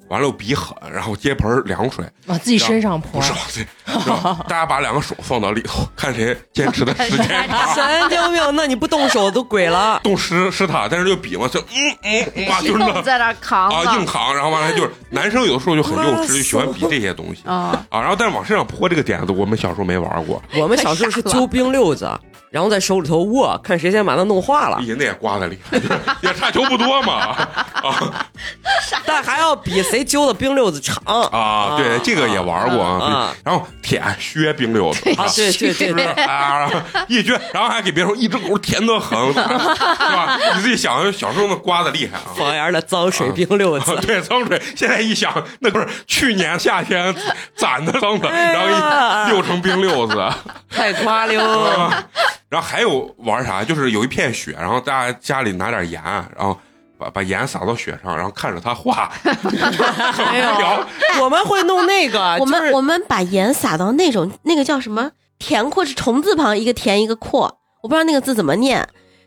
[0.09, 3.67] 完了比狠，然后接盆凉水，往自己身上泼不，是往这，
[4.07, 7.75] 然后大家把两个手放到里头，看谁 坚持的时间长。
[7.75, 8.57] 神经病！
[8.57, 10.01] 那你不动手都鬼了。
[10.03, 17.43] 冻湿湿他，但是就比嘛，就嗯嗯 就是那在那扛啊硬，扛，然后完了就是男生有的时候就很幼稚，就喜欢比这些东西。
[17.45, 22.09] 啊，啊，然后但是往身上泼这个点子，我们小时候没玩过，我们小时候是揪冰溜子，
[22.51, 24.79] 然后在手里头握，看谁先把它弄化了。
[24.81, 25.79] 咦，那也刮的厉害，
[26.23, 27.15] 也差球不多嘛。
[27.15, 28.27] 啊
[29.05, 30.97] 但还要比谁揪的冰溜子长
[31.31, 33.35] 啊，对，这个也玩过啊啊。
[33.45, 35.25] 然后舔削冰溜子啊！
[35.35, 36.75] 对对对对，啊，然后
[37.09, 40.39] 一撅，然后还给别人说一只狗舔的很， 是吧？
[40.57, 42.35] 你自己想，小时候那刮的厉害啊。
[42.37, 44.61] 方言的脏水冰溜子啊，对，脏水。
[44.75, 47.15] 现在一想，那不是去年夏天
[47.55, 50.29] 攒的脏的，然后一溜成冰溜子。
[50.71, 51.41] 太夸溜。
[51.41, 52.05] 啊，
[52.57, 53.63] 然后还有玩啥？
[53.63, 56.59] 就是有一片雪，然后大家家里拿点盐，然后
[56.97, 60.87] 把把盐撒到雪上，然后看着它化，很无聊。
[61.21, 68.79] 我们会弄那个， 我们就是我们把盐撒到那种那个叫什么田阔是虫字旁一个田一个阔，我不知道那个字怎么念，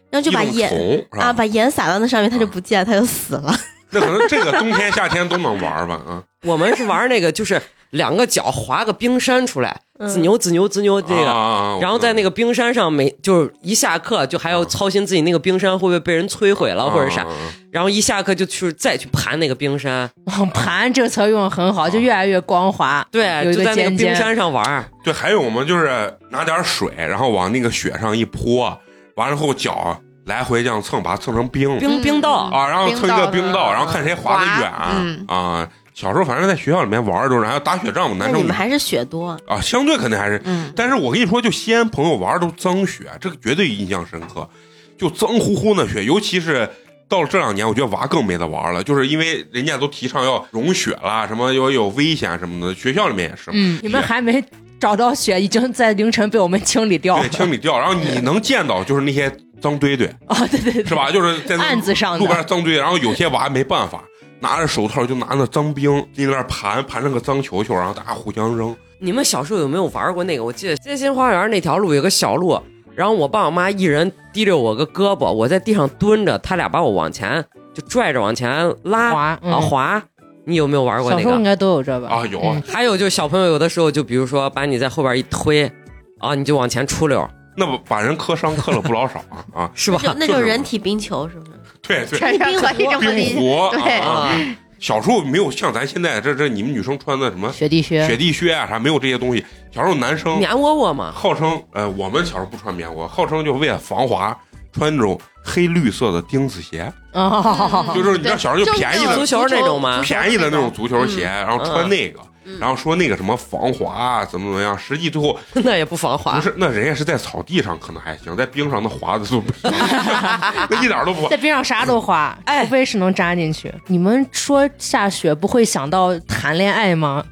[0.09, 3.53] 然后就把盐啊把盐撒到那上面，它就不见，它就死了。
[3.93, 6.01] 那可能这个冬天夏天都能玩吧？
[6.07, 7.61] 啊，我们是玩那个，就是
[7.92, 10.08] 两个脚滑个冰山出来，嗯。
[10.08, 11.30] 滋牛滋牛滋牛这个。
[11.30, 17.28] 啊然后在那个冰山上每就是一下课就还要操心自己那个冰山会不会被人摧毁了或者啥，啊
[17.72, 20.10] 然后一下课就去再去盘那个冰山，
[20.54, 23.06] 盘这个词用的很好，就越来越光滑。
[23.12, 24.86] 对，就在那个冰山上玩儿。
[25.04, 28.78] 对，还有我们就是拿点水，然后往那个雪上一泼，
[29.16, 31.78] 完了后脚来回这样蹭，把它蹭成冰。
[31.80, 35.26] 冰冰道，啊，然后蹭一个冰道，冰道然后看谁滑得远嗯。
[35.28, 35.70] 啊。
[36.00, 44.50] 小时候反正在学校里面玩的时候，还有打雪仗嘛，那男生你们还是雪多，啊，相对肯定还是嗯，但是我跟你说，就西安朋友玩都脏雪，这个绝对印象深刻，
[44.97, 46.70] 就脏乎乎的雪，尤其是
[47.10, 54.41] 到了这两年，我觉得娃更没得玩了，就是因为人家都提倡要融雪啦，什么要有危险什么的，学校里面也是，嗯，你们还没
[54.80, 57.30] 找到雪，已经在凌晨被我们清理掉了对，。
[57.38, 59.30] 清理掉，然后你能见到就是那些
[59.62, 61.12] 脏堆堆，啊，对对对，是吧？
[61.12, 62.45] 就是在那案子上路边。
[62.47, 64.02] 脏堆，然后有些娃没办法。
[64.40, 68.76] 拿着手套就拿那脏冰在那儿盘盘成个脏球球，然后大家互相扔。
[69.00, 70.44] 你们小时候有没有玩过那个？
[70.44, 72.60] 我记得街心花园那条路有个小路，
[72.96, 80.04] 然后我爸我妈一人提溜我个胳膊，我在地上蹲着，他俩把我往前就拽着往前拉滑嗯啊滑。
[80.46, 81.22] 你有没有玩过那个？
[81.24, 82.10] 小时候应该都有这吧？
[82.10, 85.72] 啊有嗯还有就是小朋友有的时候就比如说把你在后边一推，
[86.20, 87.26] 啊你就往前出溜，
[87.56, 89.72] 那不把人磕伤磕了不老少啊啊！
[89.76, 90.28] 是吧那？
[90.28, 91.49] 就人体冰球，是不是？
[91.90, 99.44] 对对，这是可以这么理冰解，壶对小时候没有像咱现在这这你们女生穿的什么雪地靴，雪地靴啊啥，没有这些东西。
[99.72, 104.38] 小时候男生棉窝窝嘛，号称呃，我们小时候不穿棉窝，号称就为了防滑，
[104.72, 112.28] 穿那种黑绿色的钉子鞋，哦，就是你知道小时候就便宜的足球那种吗便宜的那种足球鞋，然后穿那个，嗯
[112.60, 116.36] 然后说那个什么防滑啊，怎么怎么样，实际最后 那也不防滑。
[116.36, 116.41] 不。
[116.41, 119.72] 是，那人家是在草地上可能还行，在冰上那滑的都不行，
[120.70, 122.64] 那一点都不在冰上啥都滑，哎。
[122.64, 123.74] 除非是能扎进去。
[123.88, 127.24] 你们说下雪不会想到谈恋爱吗？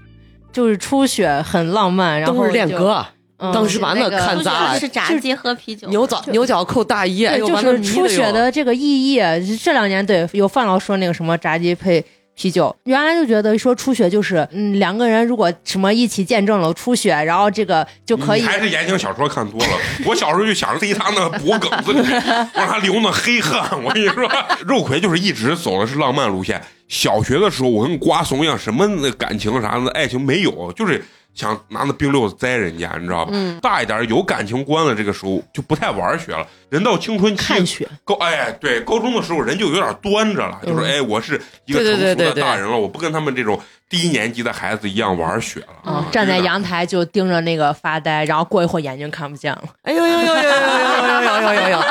[0.51, 3.05] 就是初雪很浪漫，然后冬日恋，歌，
[3.37, 3.51] 嗯。
[3.53, 4.79] 当时把那那个看砸了。
[4.79, 9.21] 是，炸鸡喝啤酒，牛角牛角扣大衣，哎，呦，就是初雪的这个意义。
[9.61, 12.03] 这两年对有范老说那个什么炸鸡配
[12.37, 19.71] 啤酒，原来就觉得说初雪就是嗯两个人如果什么一起见证了初雪，然后这个就可以还是言情小说看多了。
[20.05, 22.07] 我小时候就想着塞他那脖梗子里，
[22.53, 23.83] 让他流那黑汗。
[23.83, 24.31] 我跟你说，
[24.67, 26.61] 肉葵就是一直走的是浪漫路线。
[26.87, 31.03] 小学的时候，我跟瓜怂一样，什么感情啥的爱情没有，就是
[31.37, 33.31] 想拿那冰溜子栽人家，你知道吧？
[33.33, 36.45] 嗯大一点有感情观了，这个时候就不太玩雪了。
[36.69, 37.87] 人到青春期看雪。
[38.03, 43.57] 高哎，对，高中的时候人就有点端着了，就是嗯哎，我是一个对成熟对对对的大人了，我不跟他们这种
[43.87, 46.05] 低年级的孩子一样玩雪了。
[46.11, 49.63] 站在阳台就盯着那个发呆，然后过一会儿眼睛看不见了。
[49.83, 51.83] 哎呦呦呦呦呦呦呦呦呦呦呦！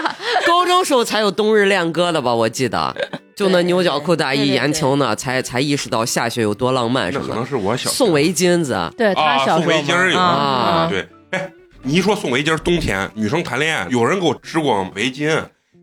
[0.46, 2.34] 高中时候才有冬日恋歌的吧？
[2.34, 2.94] 我记得，
[3.34, 7.34] 就那牛角裤大衣言情呢，才才意识到下雪有多浪漫什么的。
[7.34, 10.16] 那可能是我小送围巾子，对他啊，送小时候围巾儿有。
[10.16, 10.32] 嘛啊。
[10.32, 11.50] 啊，对，哎，
[11.82, 15.26] 你一说送围巾儿，冬天女生谈恋爱，有人给我织过围巾，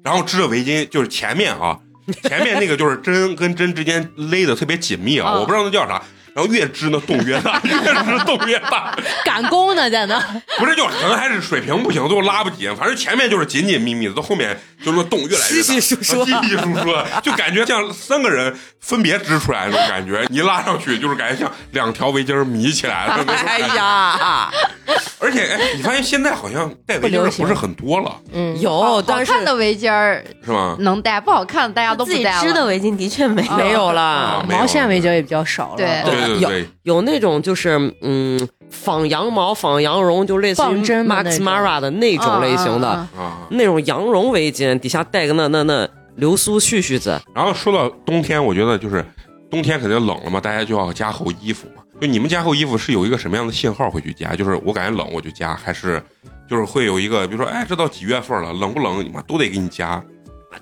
[0.03, 1.77] 然后织的围巾就是前面啊，
[2.23, 6.01] 前面那个就是针跟针之间勒的特别紧密啊，啊 我不知道那叫啥。
[6.33, 10.19] 然后越织呢洞越大， 越织洞越大， 赶工呢在那。
[10.57, 23.59] 不是就可能还是水平不行，最后拉不紧，反正前面就是紧紧密密的，到后面就是那洞越来越大，稀稀疏疏稀稀疏疏，就感觉像三个人分别织出来那种感觉，你拉上去就是感觉像两条围巾儿迷起来了哎。
[23.75, 24.49] 呀，
[25.19, 30.75] 而且哎，你发现现在好像戴围巾的不是很多了，嗯，有，好但是看的围巾儿是吗？
[30.79, 32.41] 能戴，不好看的大家都自己不戴了。
[32.41, 33.55] 织的围巾的确没有。
[33.57, 34.45] 没有了啊。
[34.49, 35.77] 有毛线围巾也比较少了。
[35.77, 43.07] 对对对有，有那种就是嗯仿羊毛、仿羊绒，就类似于真 Max Mara 的那种类型的。
[43.49, 47.19] 那种羊绒围巾，底下带个那那那流苏絮絮子。
[47.33, 49.05] 然后说到冬天，我觉得就是
[49.49, 51.83] 冬天肯定冷了嘛，大家就要加厚衣服嘛。
[52.01, 54.35] 就你们加厚衣服是有一个什么样的信号会去加？
[54.35, 56.01] 就是我感觉冷我就加，还是
[56.49, 59.03] 就是会有一个，比如说哎，这到几月份了，冷不冷？
[59.05, 60.03] 你妈都得给你加。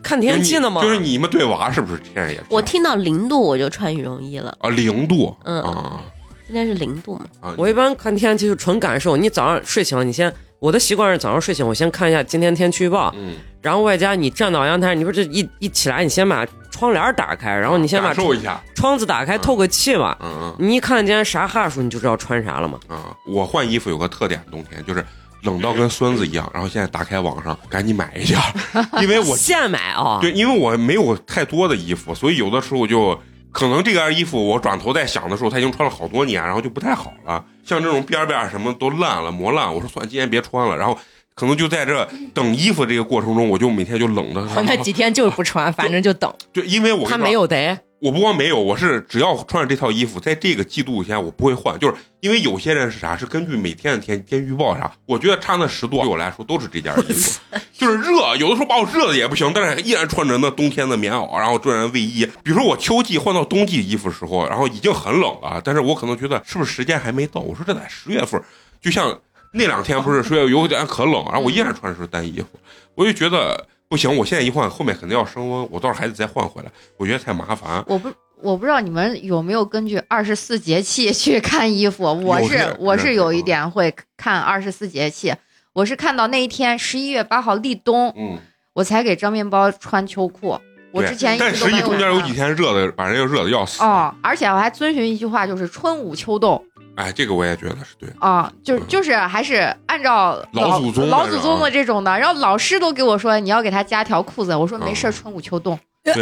[0.02, 2.44] 看天气呢吗，就是你们对娃是不是现在也是？
[2.50, 5.62] 我听到零度我就穿羽绒衣了，啊零度，嗯。
[5.62, 6.02] 啊。
[6.48, 9.16] 今天是零度嘛，啊，我一般看天气就纯感受。
[9.16, 10.30] 你早上睡醒，你先
[10.60, 20.14] 我的习惯是早上睡醒，我先看一下今天天气预报，嗯，然后外加你站到阳台，你不是这一一起来，你先把窗帘打开，然后你先把感受一下，窗子打开透个气嘛。
[20.20, 20.56] 嗯嗯。
[20.60, 22.78] 你一看今天啥哈数，你就知道穿啥了嘛。
[22.90, 25.06] 啊，我换衣服有个特点，冬天就是
[25.44, 28.38] 冷到跟孙子一样，然后现在打开网上赶紧买一件，
[29.02, 33.20] 因为我现买啊，对，因为我没有太多的衣服，所以有的时候就
[33.52, 37.44] 可能这件衣服我转头再想的时候，他已经穿了好多年，然后就不太好了。
[37.66, 40.78] 像这种边边什么都烂了、磨烂，我说算了，今天别穿了。
[40.78, 40.98] 然后
[41.36, 44.42] 可能就在这等衣服这个过程中，我就每天就冷的。
[44.64, 46.34] 那几天就是不穿，反正就等。
[46.54, 57.40] 对，因为我跟他没有得，我不光没有，我是只要穿上这套衣服，在这个季度以前我不会换，就是因为有些人是啥，是根据每天的天天气预报啥，我觉得差那十度对我来说都是这件衣服，
[57.72, 62.26] 就是热，有的时候把我热的也不行，但是依然穿着那冬天的棉袄，然后穿着卫衣。
[62.42, 67.40] 比如说我秋季换到冬季衣服的时候，然后已经很冷了，但是我可能觉得是不是时间还没到？
[67.40, 68.42] 我说这在十月份，
[68.82, 69.16] 就像
[69.54, 72.48] 那两天不是说有点可冷，然后我依然穿的是单衣服，
[72.96, 73.68] 我就觉得。
[73.92, 77.84] 不行，我现在一换，后面肯定要升温，我到时候还得再换回来，我觉得太麻烦。
[77.86, 78.10] 我不
[78.42, 85.34] 我不知道你们有没有根据二十四节气 去看衣服，我是我是有一点会看二十四节气，
[85.74, 88.40] 我是看到那一天十一月八号立冬，嗯，
[88.72, 90.58] 我才给张面包穿秋裤。
[90.94, 93.84] 我之前但实际中间有几天热的，把人又热的要死。
[93.84, 96.64] 哦，而且我还遵循一句话，就是春捂秋冻
[96.96, 98.10] 哎，这个我也觉得是对。
[98.20, 102.18] 啊，就是就是还是按照老祖宗的老祖宗的这种的。
[102.20, 105.78] 然后老师都给我说你要给他加条裤子，我说没事春捂秋冻。
[106.04, 106.14] 对，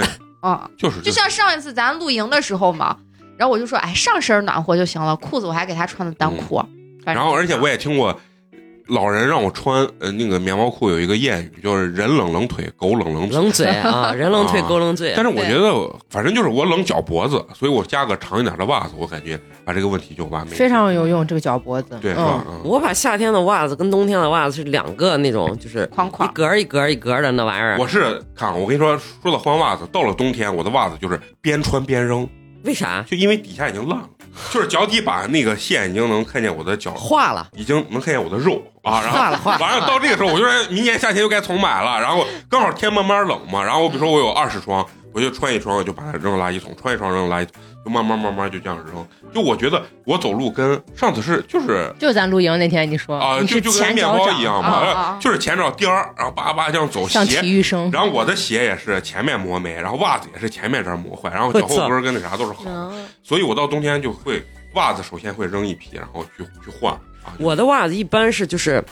[0.42, 2.96] 啊，就是就像上一次咱露营的时候嘛，
[3.38, 6.58] 然后我就说，哎，上身暖和就行了，裤子我还给他穿的单裤。
[6.58, 8.20] 嗯然后而且我也听过
[8.90, 13.38] 老人让我穿呃那个棉毛裤有一个谚语，就是人冷冷腿，狗冷冷嘴。
[13.38, 15.24] 冷嘴啊， 人冷腿，啊狗冷嘴但。
[15.24, 15.72] 是我觉得
[16.10, 20.54] 反正就是我冷脚脖子，所以我加个长一点的袜子，我感觉把这个问题就完美。
[20.54, 21.98] 非常有用，这个脚脖子。
[22.02, 22.56] 对，是吧嗯，？
[22.56, 27.78] 嗯我把夏天的袜子跟冬天的袜子是两个那种，就是一框一格一格一格的那玩意儿。
[27.80, 32.28] 我是看我跟你说，说到换袜子，到了冬天，我的袜子就是边穿边扔，
[32.64, 34.10] 为啥就因为底下已经烂了，
[34.52, 37.48] 就是脚底板那个线已经能看见我的脚，化了？
[37.54, 49.08] 已经能看见我的肉啊，然后化了化了完了到这个时候，我就说明年夏天又该重买了，然后刚好天慢慢冷嘛，然后我比如说我有二十双，我就穿一双，我就把它扔垃圾桶，穿一双扔垃圾桶，就慢慢慢慢就这样扔。
[49.34, 62.64] 就我觉得我走路跟上次是就是就咱露营那天你说啊，你就就跟面包一样嘛，啊啊就是前脚颠儿，然后叭叭这样走像鞋体育生，然后我的鞋也是前面磨没，然后袜子也是前面这儿磨坏，然后脚后跟儿跟那啥都是好
[63.24, 64.44] 所以我到冬天就会
[64.74, 66.94] 袜子首先会扔一批，然后去去换
[67.24, 67.34] 啊。
[67.40, 68.84] 我的袜子一般是就是，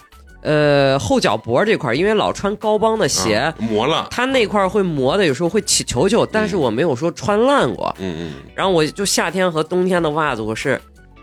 [0.48, 7.94] 呃，后脚脖这块儿，因为老穿高帮的鞋，啊磨了，它那块儿会磨的，有时候会起球球，但是我没有说穿烂过。
[8.00, 10.82] 嗯嗯，然后我就夏天和冬天的袜子，我是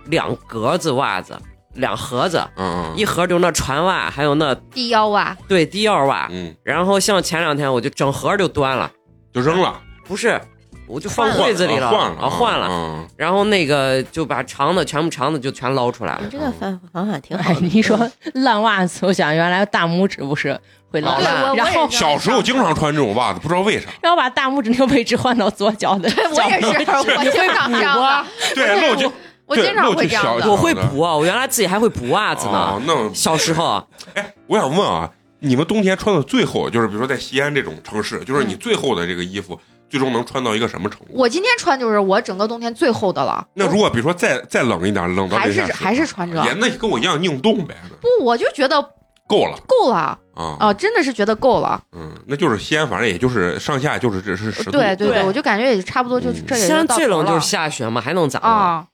[0.08, 1.34] 两格子袜子，
[1.72, 2.96] 两盒子，嗯嗯。
[2.98, 6.28] 一盒就那船袜，还有那低腰袜，对低腰袜。
[6.30, 8.92] 嗯，然后像前两天我就整盒就端了，
[9.32, 10.38] 就扔了，不是，
[10.86, 12.68] 我就放柜子里了，啊换了啊换了。
[12.70, 16.20] 嗯，然后那个就把长的全部长的就全捞出来了。
[16.24, 16.30] 你。
[16.30, 20.58] 这个方方法挺好你说烂袜子，我想原来大拇指不是
[20.90, 28.24] 会烂，然后小时候经常穿这种袜子，不知道为啥，然后把大拇指那个位置换到左脚的我也是，我经常这样的，
[28.54, 29.12] 对，我就
[29.46, 33.82] 我经常会这样我会补啊，我原来自己还会补袜子哦呢。，那小时候，
[34.14, 35.10] 哎，我想问啊，
[35.40, 39.58] 你们冬天穿的最厚，就是比如说在西安这种城市，就是你最厚的这个衣服，
[39.88, 41.06] 最终能穿到一个什么程度？
[41.10, 43.46] 我今天穿就是我整个冬天最厚的了。
[43.54, 48.82] 那如果比如说再再冷一点，冷到还是还是穿着也那跟我一样硬冻呗，不，我就觉得
[49.28, 51.80] 够了够了啊啊，真的是觉得够了。
[51.92, 54.72] 嗯，那就是西安，反正也就是上下就是只是十度。
[54.72, 58.46] 对对对对，我就感觉也差不多，就嗯这也西安最冷就是下雪嘛，还能咋呢？
[58.46, 58.86] 啊，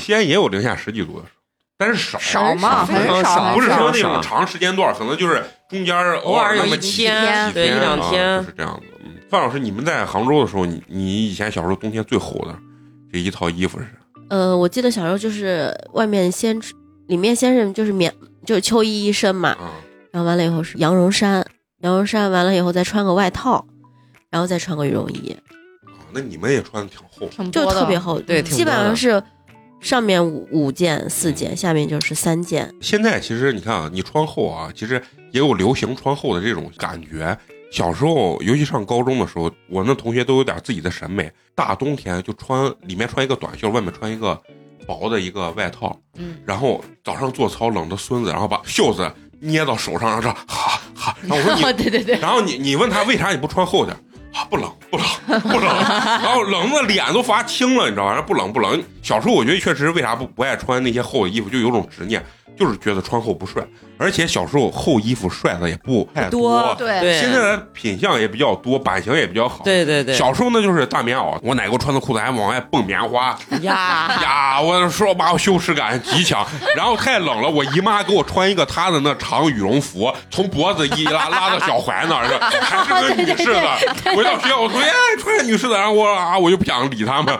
[0.00, 1.40] 西安也有零下十几度的时候，
[1.78, 8.86] 但是少少嘛，非常很少很少不是说那种长时间段，可能就是中间偶尔有一那么几天对一两啊天就是这样子。
[9.04, 12.58] 嗯，范老师，你们在杭州的时候，你你以前小时候冬天最厚的
[13.12, 13.90] 这一套衣服是啥？
[14.30, 16.58] 呃，我记得小时候就是外面先
[17.08, 18.12] 里面先是就是棉
[18.46, 19.72] 就是秋衣一身嘛，啊，
[20.10, 21.44] 然后完了以后是羊绒衫，
[21.80, 23.66] 羊绒衫完了以后再穿个外套，
[24.30, 25.36] 然后再穿个羽绒衣，
[25.86, 27.26] 哦那你们也穿的挺厚。
[27.26, 29.22] 就挺多的特别厚，对基本上是
[29.80, 32.74] 上面五五件四件，下面就是三件。
[32.80, 35.02] 现在其实你看啊，你穿厚啊，其实
[35.32, 37.38] 也有流行穿厚的这种感觉。
[37.70, 41.30] 小时候，尤其上高中的时候，我那同学都有点自己的审美。
[41.54, 44.40] 大冬天就穿里面穿一个短袖，外面穿一个
[44.86, 49.10] 薄的一个外套，嗯，然后早上做操冷的孙子，然后把袖子
[49.40, 51.16] 捏到手上，然后说哈哈。
[51.26, 53.96] 然后我说你，对对对，然后你你问他为啥你不穿厚点？
[54.32, 55.06] 啊，不冷不冷
[55.40, 55.66] 不冷，
[56.22, 58.22] 然后冷的脸都发青了，你知道吧？
[58.22, 58.80] 不冷不冷。
[59.08, 62.22] 小时候我觉得确实为啥不不爱穿那些厚的衣服，就有种执念，
[62.58, 63.66] 就是觉得穿厚不帅。
[63.96, 69.64] 而且小时候厚衣服帅的也不太多对对现在的品相也比较多，版型也比较好。
[69.64, 76.46] 对对对，小时候呢就是大棉袄，我奶给我穿的裤子还往外蹦棉花，呀，呀，我说妈，我羞耻感极强。
[76.76, 82.28] 然后太冷了，我姨妈给我穿一个她的那长羽绒服，从脖子一拉拉到脚踝那儿，
[82.60, 84.14] 还是个女士的。
[84.14, 87.36] 回到学校，我同学哎穿个女士的，然后我啊我就不想理他们。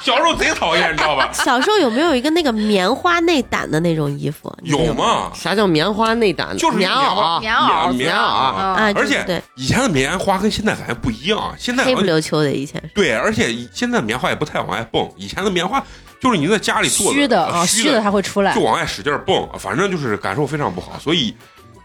[0.00, 1.30] 小时候贼讨厌，你知道吧？
[1.32, 4.54] 小时候有没有一个那个棉花内胆的那种衣服？
[4.62, 5.30] 有吗？
[5.34, 6.56] 啥叫棉花内胆？
[6.56, 8.18] 就是棉袄，棉袄棉袄。
[8.18, 12.82] 啊啊，而且对，以前的棉花跟现在感觉不一样，现在黑不溜秋的以前。
[12.94, 15.82] 对，而且现在棉花也不太往外蹦，以前的棉花
[16.20, 18.60] 就是你在家里做虚的啊，虚虚的它会出来就。
[18.60, 21.34] 往外使劲蹦，反正就是感受非常不好，所以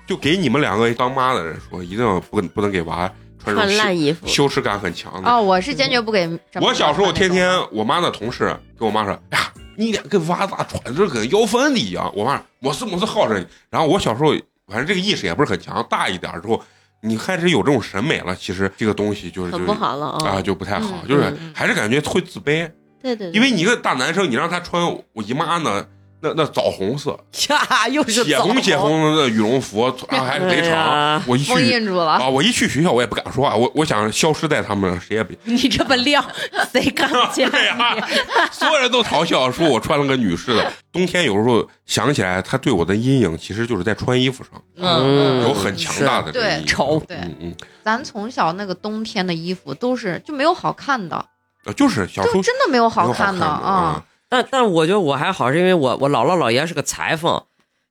[0.06, 3.10] 就给你们两个当妈的人说，一定不不能给娃
[3.54, 5.30] 穿烂衣服，羞耻感很强的。
[5.30, 6.28] 哦，我是坚决不给。
[6.62, 12.12] 我小时候天天我妈的同事跟我妈说，哎呀，你俩跟娃咋穿着跟要饭的一样？
[12.16, 13.46] 我妈说我是我是好着呢。
[13.70, 14.34] 然后我小时候
[14.68, 16.62] 反正这个意识也不是很强，大一点儿之后。
[17.02, 20.42] 你开始有这种审美了，其实这个东西就是不好了啊，啊。
[20.42, 22.68] 就不太好，嗯就是还是感觉会自卑，
[23.00, 25.86] 对对，对因为你一个大男生，你让他穿我姨妈那
[26.26, 27.12] 那那枣红色，
[27.50, 31.24] 呀，又是血红血红的羽绒服，还贼哎长呀。
[31.28, 32.14] 我一去印住了。
[32.14, 35.38] 啊，我一去学校我也不敢说话，我我想消失在他们谁也别。
[35.44, 36.24] 你这么亮，
[36.72, 38.02] 谁敢 见对呀、你？
[38.52, 40.72] 所有人都嘲笑说我穿了个女士的。
[40.92, 51.24] 冬天有时候想起来，他对我的阴影其实就是在穿衣服上嗯有很强大的这个对阴影丑对嗯嗯，咱从小那个冬天的衣服都是就没有好看的，
[51.66, 54.04] 呃就是小时候就真的没有好看的啊啊。。
[54.36, 57.42] 但但我觉得我还好，是因为我我姥姥姥爷是个裁缝，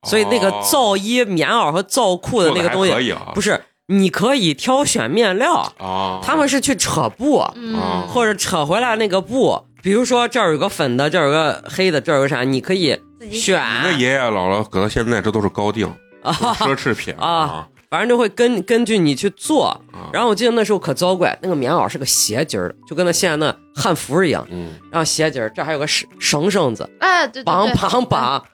[0.03, 15.91] 所以那个哦造衣棉袄和造裤的那个东西，不是你可以挑选面料，啊，他们是去扯布，嗯，或者扯回来那个布，比如说这儿有个粉的，这儿有个黑的，这儿有个啥，你可以自己选，你那爷爷姥姥搁到现在这都是高定
[16.21, 19.67] 啊， 奢侈品啊反正就会根根据你去做。
[19.93, 20.11] 啊。
[20.11, 24.71] 然后我记得那时候可糟怪，那个棉袄是个斜襟儿的，就跟那现在那汉服一样，嗯。
[24.91, 28.45] 然后斜襟儿，这还有个绳绳绳子，哎，对对绑对，绑绑，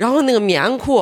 [0.00, 1.00] 然后那个棉裤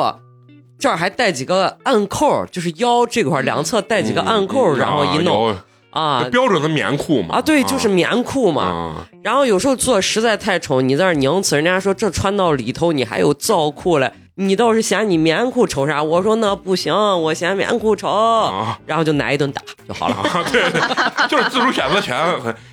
[0.78, 5.48] 这儿还带几个暗扣，就是腰这块儿两侧带几个暗扣，嗯然后一弄。
[5.48, 6.28] 啊啊。
[6.30, 7.36] 标准的棉裤嘛。
[7.36, 8.62] 啊，对，就是棉裤嘛。
[8.62, 9.08] 啊。
[9.22, 16.02] 然后有时候做实在太丑，你在那儿拧死，人家说这穿到里头你还有皂裤嘞，你倒是嫌你棉裤丑啥？
[16.02, 20.14] 我说那不行，我嫌棉裤丑，啊然后就挨一顿打就好了。
[20.14, 20.44] 啊！
[20.52, 20.80] 对 对，
[21.28, 22.16] 就是自主选择权。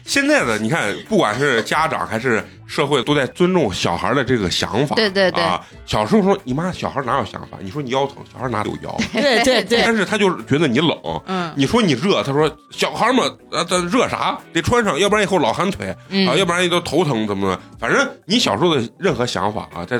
[0.03, 4.94] 现在的你看，不管是家长还是社会，都在尊重小孩的这个想法。
[4.98, 7.57] 对对对啊，小时候说你妈小孩哪有想法？
[7.61, 8.94] 你说你腰疼，小孩哪有腰？
[9.14, 14.38] 对对对， 但是他就是觉得你冷，嗯，你说你热，他说小孩嘛，呃，这热啥？
[14.52, 17.61] 得穿上，要不然以后老寒腿、嗯啊，要不然都头疼怎么的？
[17.80, 19.98] 反正你小时候的任何想法啊，在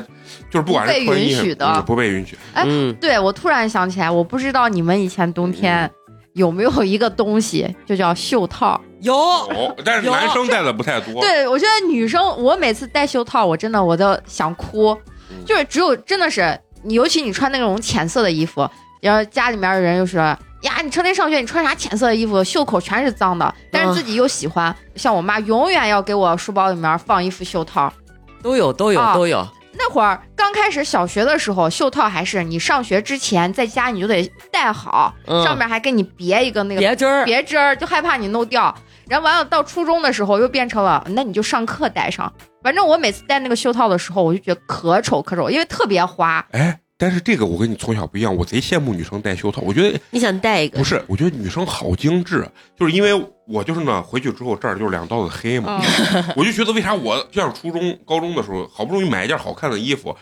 [0.50, 2.36] 就是不管是穿衣允许的嗯不被允许。
[2.52, 5.90] 哎嗯，对我突然想起来，我不知道你们以前冬天
[6.34, 8.80] 有没有一个东西， 就叫袖套。
[9.00, 11.20] 有有，但是男生戴的不太多。
[11.20, 14.96] 对，我觉得女生，我每次戴袖套，我真的我都想哭，
[15.30, 18.68] 嗯就是只有真的是你，尤其你穿那种浅色的衣服，
[19.00, 20.20] 然后家里面的人就说
[20.62, 24.74] 呀，你成天上学，你穿啥浅色的衣服，袖口全是脏的，但是自己又喜欢。
[24.96, 27.92] 像我妈永远要给我书包里面放一副袖套。
[28.42, 29.46] 都有都有啊都有，
[29.76, 38.74] 那会儿刚开始小学的时候，袖套还是你上学之前在家你就得戴好，嗯上面还给你别一个那个别针儿，别针儿，就害怕你弄掉。
[39.06, 42.32] 然后完了到初中的时候又变成了，那你就上课戴上。
[42.62, 46.46] 反正我每次戴那个袖套的时候，我就觉得可丑可丑，因为特别花。
[46.52, 49.60] 哎，但是这个我跟你从小不一样，我贼羡慕女生戴袖套。
[49.60, 50.82] 我觉得你想戴一个不？
[50.82, 53.12] 是，我觉得女生好精致，就是因为
[53.46, 60.16] 我就是呢，回去之后这儿就是两道子黑嘛，嗯， 我就觉得为啥我像初中、高中的时候，好不容易买一件好看的衣服，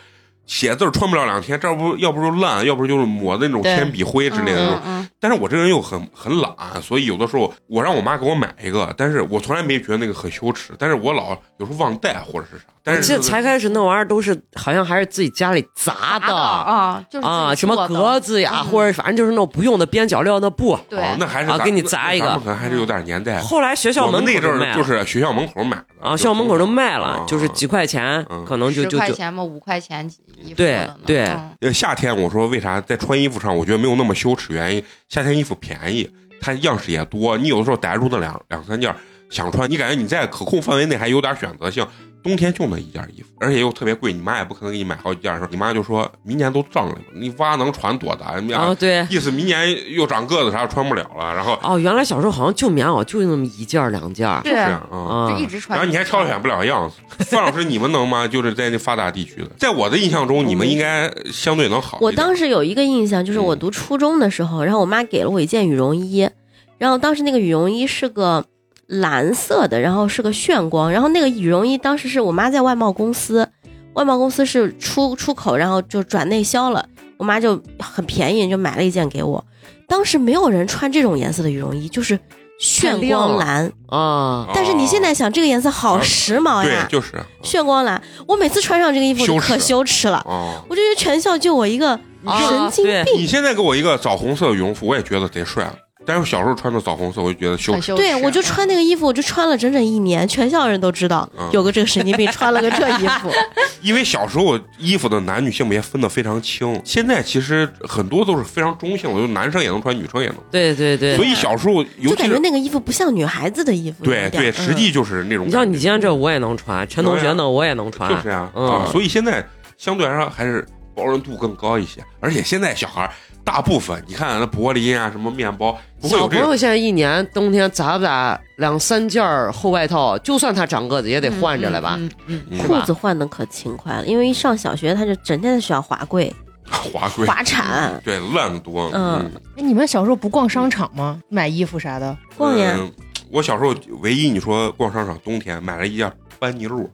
[0.45, 11.29] 写字穿不了两天，这不要不就烂，要不就是抹的那种铅笔灰之类的但是我这人又很很懒，所以有的时候我让我妈给我买一个，但是我从来没觉得那个很羞耻，但是我老
[11.59, 20.77] 有时候忘带或者是啥，但是这才开始那玩意儿都是好像还是自己家里砸嗯，的啊，就是啊，什么格子呀，嗯或者反正就是那种不用的边角料的布。
[20.89, 23.39] 对哦，那还是啊给你砸一个可能还是有点年代。
[23.39, 30.05] 后来学校门口儿就是学校门口买的啊，学校门口都卖了啊，就是几块钱嗯，可能就十就就块钱嘛，五块钱
[30.35, 36.09] 衣服对对夏天我说为啥在穿衣服上，我觉得没有那么羞耻，原因夏天衣服便宜，
[36.41, 38.93] 它样式也多，你有的时候逮住那两两三件
[39.29, 41.87] 想穿，你感觉你在可控范围内还有点选择性。
[42.23, 48.39] 冬天就那一件衣服，而且又特别贵，你妈也不可能给你买好几件时候你妈就说明年都脏了，你娃能穿多大？
[48.39, 49.05] 你啊，对。
[49.09, 54.97] 意思明年又长个子啥穿不了了，然后哦，原来小时候好像就棉袄就那么一件两件儿对这样啊。
[54.97, 55.77] 啊就一直穿。
[55.77, 56.95] 然后你还挑选不了样子，
[57.25, 58.25] 范老师你们能吗？
[58.33, 62.11] 就是在那发达地区的，在我的印象中，你们应该相对能好我。
[62.13, 66.29] 当时有一个印象，就是我嗯读初中的时候，然后我妈给了我一件羽绒衣，
[66.77, 68.45] 然后当时那个羽绒衣是个
[68.87, 73.47] 蓝色的，然后是个炫光，然后那个羽绒衣当时是我妈在外贸公司，
[73.93, 76.85] 外贸公司是出出口，然后就转内销了，
[77.17, 79.43] 我妈就很便宜就买了一件给我。
[79.87, 82.19] 当时没有人穿这种颜色的羽绒衣，就是
[82.59, 83.71] 炫光蓝。
[83.87, 88.01] 啊，但是你现在想，这个颜色好时髦呀对呀，，就是炫光蓝。
[88.27, 90.63] 我每次穿上这个衣服就可羞耻了，哦。
[90.69, 91.91] 我就觉得全校就我一个
[92.25, 93.15] 啊神经对病。
[93.17, 95.71] 你现在给我一个枣红色的羽绒服，我也觉得贼帅。
[96.05, 103.31] 但是我小时候穿的枣红色，我就觉得羞对，我就穿那个衣服，我就穿了整整一年，全校人都知道嗯有个这个神经病穿了个这衣服。
[103.81, 110.45] 因为小时候衣服的男女性别分得非常清，现在其实很多都是非常中性的，就男生也能穿，女生也能穿。
[110.51, 111.25] 对对对所。
[111.25, 119.45] 以小时候，尤其就感觉那个衣服不像女孩子的衣服，对对，实际就是那种像你今天这我也能穿，陈同学呢我也能穿，就是呀、嗯啊，所以现在
[119.77, 120.65] 相对来说还是
[120.95, 122.01] 包容度更高一些。
[122.19, 123.09] 而且现在小孩儿
[123.43, 126.41] 大部分，你看那柏林啊，什么面包，不会小有这种。
[126.43, 131.97] 朋友现在一年冬天咋不咋两三件儿厚外套，就算他长个子也得换着来吧？
[132.27, 136.33] 嗯嗯裤子换的可勤快了，因为一上小学他就整天在学校滑跪、
[136.69, 138.89] 滑跪，滑铲，对，烂的多。
[138.93, 141.19] 嗯哎你们小时候不逛商场吗？
[141.29, 142.17] 买衣服啥的？
[142.37, 142.75] 逛呀。
[142.77, 142.91] 嗯
[143.29, 146.87] 我小时候唯一你说逛商场，冬天买了一件班尼路，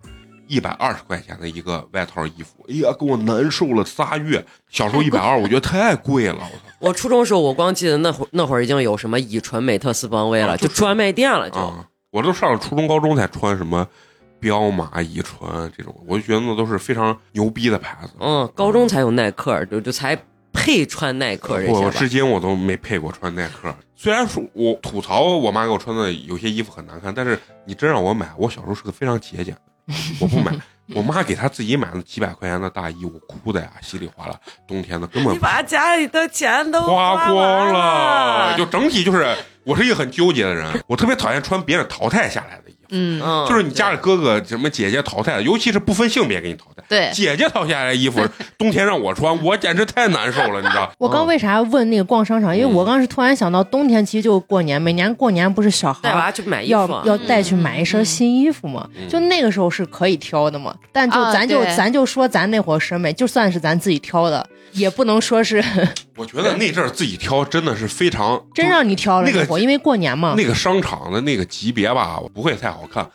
[0.49, 4.43] 一百二十块钱的一个外套衣服，哎呀，给我难受了仨月。
[4.67, 6.63] 小时候一百二， 我觉得太贵了，我操！
[6.79, 11.57] 我初中时候，我光记得那会儿那会儿已经有什么乙醇、美特斯邦威了，啊就专卖店了，就。
[11.59, 13.87] 啊，我都上了初中、高中才穿什么
[14.39, 18.13] 彪马、乙醇这种，我就觉得那都是非常牛逼的牌子。
[18.19, 20.17] 嗯，高中才有耐克，就就才
[20.51, 21.71] 配穿耐克这些。
[21.73, 23.71] 我至今我都没配过穿耐克。
[23.95, 29.61] 虽然说我吐槽我妈给我穿的有些衣服很难看，但是你真让我买，我小时候是个非常节俭的，
[30.19, 30.51] 我不买。
[30.95, 34.35] 我妈给她自己买了几百块钱的大衣，我哭的呀，稀里哗啦。
[34.67, 39.37] 冬天的根本你把家里的钱都花光，了，就整体就是
[39.69, 42.79] 我是一个很纠结的人，我特别讨厌穿别人淘汰下来的衣服。
[42.89, 46.83] 嗯，嗯，就是你家里哥哥什么姐姐淘汰的，尤其是不分性别给你淘汰。
[46.89, 48.19] 对，姐姐淘汰下来的衣服，
[48.57, 50.91] 冬天让我穿，我简直太难受了，你知道？
[50.97, 52.57] 我刚为啥问那个逛商场？
[52.57, 58.89] 因为我刚是突然想到，冬天其实就过年，每年过年不是小孩带娃去买衣要服，要带去买一身新衣服嘛？
[58.99, 60.73] 嗯就那个时候是可以挑的嘛。
[60.91, 65.63] 但就啊咱就、咱就说咱那会儿审美，就算是咱自己挑的，也不能说是
[66.17, 70.33] 我觉得那阵儿自己挑真的是非常 真让你挑了那个因为过年嘛。
[70.37, 73.07] 那个商场的那个级别吧，不会太好看。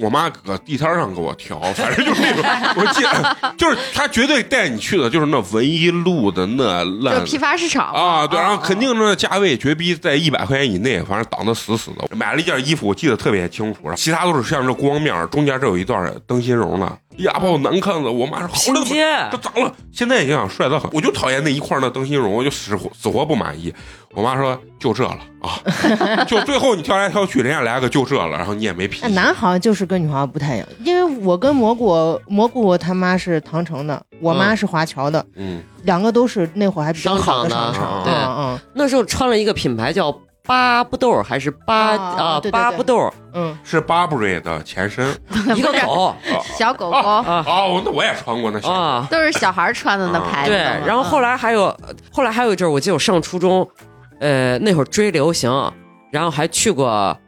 [0.00, 2.44] 我妈搁地摊上给我挑，反正就是那种，
[2.76, 12.16] 我记得就是她绝对带你去的，就是那文一路的那就烂批发市场啊，对，然后哦肯定那价位绝逼在一百块钱以内，反正挡得死死的。
[12.16, 16.86] 买了一件衣服，我记得特别清楚，其他都是像这光面，中间这有一段灯芯绒的，
[17.16, 19.74] 呀，把我难看的，我妈说好了，拼接，这咋了？
[19.92, 23.74] 现在想想帅得很，我就讨厌那一块那灯芯绒，我就死活死活不满意。
[24.18, 25.54] 我妈说就这了啊，
[26.26, 29.14] 就最后你挑来挑去，人家来个就这了，然后你也没脾哎气。
[29.14, 38.04] 男孩就是跟女孩不太一样，因为我跟蘑菇，蘑菇他妈是唐城的，我妈是华侨的，嗯，两个都是那会儿还比较好的商商场的场。
[38.04, 40.12] 对嗯那时候穿了一个品牌叫
[40.44, 45.14] 巴布豆还是巴啊巴布豆，嗯是 Burberry 的前身
[45.54, 46.12] 一个狗
[46.58, 48.66] 小狗狗啊哦，那我也穿过那鞋。
[48.68, 49.06] 啊。
[49.10, 51.72] 都是小孩穿的那牌子对。，然后后来还有，
[52.10, 53.68] 后来还有一阵儿，我记得我上初中，
[54.20, 55.50] 呃，那会儿追流行，
[56.10, 57.18] 然后还去过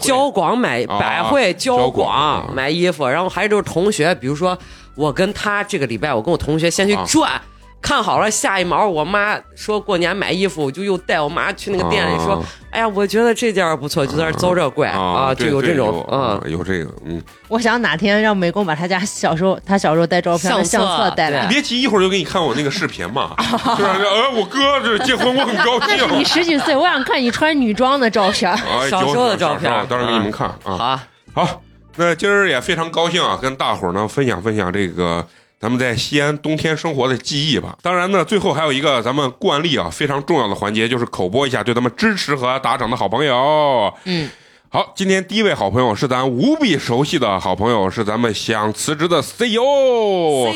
[0.00, 4.58] 交广买啊百汇交交广买衣服，然后还有就是同学，比如说
[4.96, 7.40] 我跟他这个礼拜，我跟我同学先去啊转。
[7.84, 21.46] 看好了下一毛，我妈说过年买衣服，我就又带我妈去那个店里说，啊哎呀，我觉得这件不错，就在那儿走这怪啊，就有这种有嗯，有这个嗯，我想哪天让美工把他家小时候他小时候带照片的相册相册带你来。
[21.46, 23.36] 别急，一会儿就给你看我那个视频嘛，
[23.76, 26.18] 就是呃，我哥这结婚，我很高那是兴。
[26.18, 28.50] 你十几岁，我想看你穿女装的照片。
[28.50, 31.06] 啊，小时候的照片有到时候给你们看啊。
[31.34, 31.62] 好，好，
[31.96, 35.24] 那今儿也非常高兴啊，跟大伙儿呢分享分享这个
[35.60, 37.76] 咱们在西安冬天生活的记忆吧。
[37.80, 43.94] 当然呢，最后还有一个咱们惯例啊非常重要的环节，就是口播一下对咱们支持和打赏的好朋友。
[44.04, 44.28] 嗯，
[44.68, 50.52] 好，今天第一位好朋友是咱无比熟悉的好朋友，是咱们想辞职的 CEO，CEO。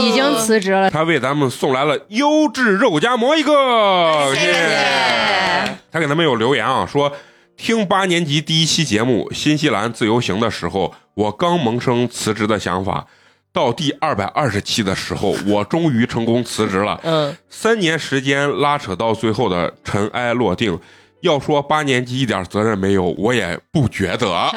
[0.00, 7.12] 已经辞职了，他为咱们送来了优质肉夹馍一个，谢谢他给咱们有留言啊，说
[7.56, 13.06] 听八年级第一期节目《新西兰自由行》的时候，我刚萌生辞职的想法。
[13.52, 16.98] 到第二百二十期的时候，我终于成功辞职了。
[17.02, 20.78] 嗯，三年时间拉扯到最后的尘埃落定，
[21.20, 24.50] 要说八年级一点责任没有，我也不觉得。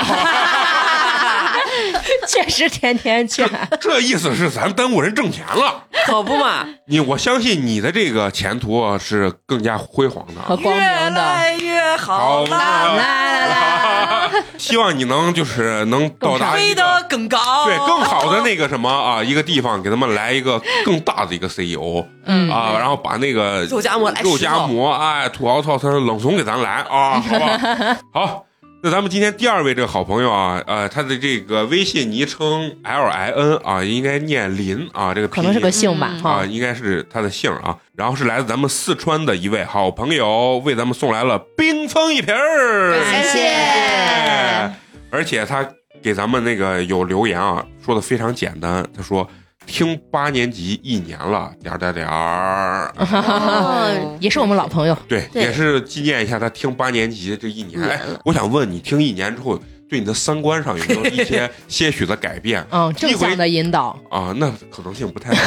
[2.28, 3.46] 确实天天去。
[3.80, 5.84] 这意思是咱耽误人挣钱了。
[6.06, 10.42] 可不嘛，你我相信你的这个前途啊是更加辉煌的。
[10.42, 11.22] 和光越明的。
[11.22, 22.50] 来越好好啦，来来来，希望你能就是能到达一飞个得更高，对更好的那个什么啊，一个地方给他们来一个更大的一个 CEO 嗯。
[22.50, 27.96] 啊，然后把那个肉夹馍来肉夹馍哎土豪套餐冷怂给咱来啊，好不好？
[28.14, 28.45] 好。
[28.86, 36.46] 那咱们今天第二位这个好朋友啊，呃，他的这个微信昵称 L I N 啊，应该念林啊，这个可能是个姓吧哈啊，。
[36.46, 37.76] 应该是他的姓啊。
[37.96, 44.72] 然后是来自咱们四川的一位好朋友，为咱们送来了冰封一瓶儿，感谢
[45.10, 45.68] 而且他
[46.04, 49.28] 给咱们那个有留言啊，说的非常简单，他说
[49.66, 52.94] 听八年级一年了，点儿点儿点儿。
[52.98, 57.82] 哦，也是我们老朋友，对，对也是纪念一下他听八年级这一年。
[58.24, 59.60] 我想问你，听一年之后，
[59.90, 62.66] 对你的三观上有没有一些些许的改变？
[62.72, 63.98] 嗯， 正向的引导。
[64.10, 65.40] 啊，那可能性不太大、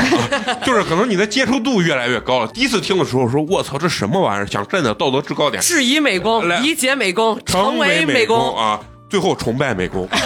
[0.53, 2.49] 啊， 就是可能你的接受度越来越高了。
[2.49, 4.47] 第一次听的时候说，我操，这什么玩意儿？
[4.47, 10.09] 想站在道德制高点，质疑美工，理解美工，成为为美工啊，最后崇拜美工。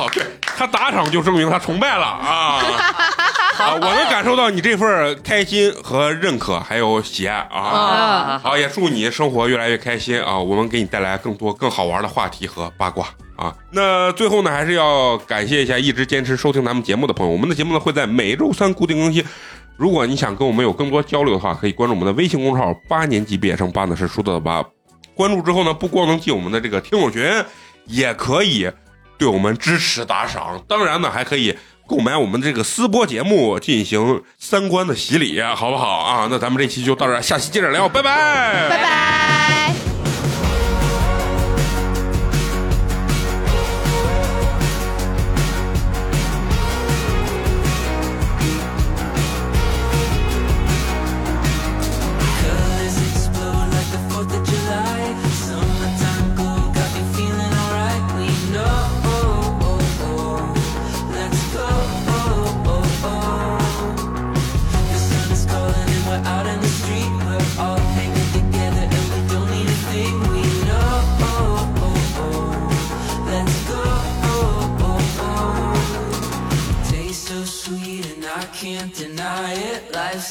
[0.00, 2.62] 好好，对他打赏就证明他崇拜了啊！
[3.60, 7.60] 啊，我能感受到你这份开心和认可，还有喜爱啊！
[7.60, 10.38] 啊，好，也祝你生活越来越开心啊！
[10.38, 13.54] 我们给你带来更多更好玩的话题和八卦啊！
[13.70, 17.30] 那最后呢，还是要感谢一下一直坚持收听咱们节目的朋友。
[17.30, 19.22] 我们的节目呢会在每周三固定更新。
[19.76, 24.64] 如果你想跟我们有更多交流的话，可以关注我们的微信公众号“八年级毕业生”，八呢是数字的八。
[25.14, 27.22] 关注之后呢，不光能进我们的这个听友群，
[27.84, 28.70] 也可以
[29.20, 30.64] 对我们支持打赏。
[30.66, 31.54] 当然呢，还可以
[31.86, 36.26] 购买我们这个私播节目，进行三观的洗礼，好不好啊？
[36.30, 39.89] 那咱们这期就到这，下期接着聊，拜拜，拜拜。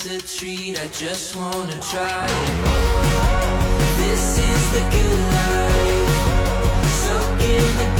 [0.03, 2.27] that's a treat, I just wanna try
[3.97, 6.09] This is the good life.
[7.03, 7.98] Soak in the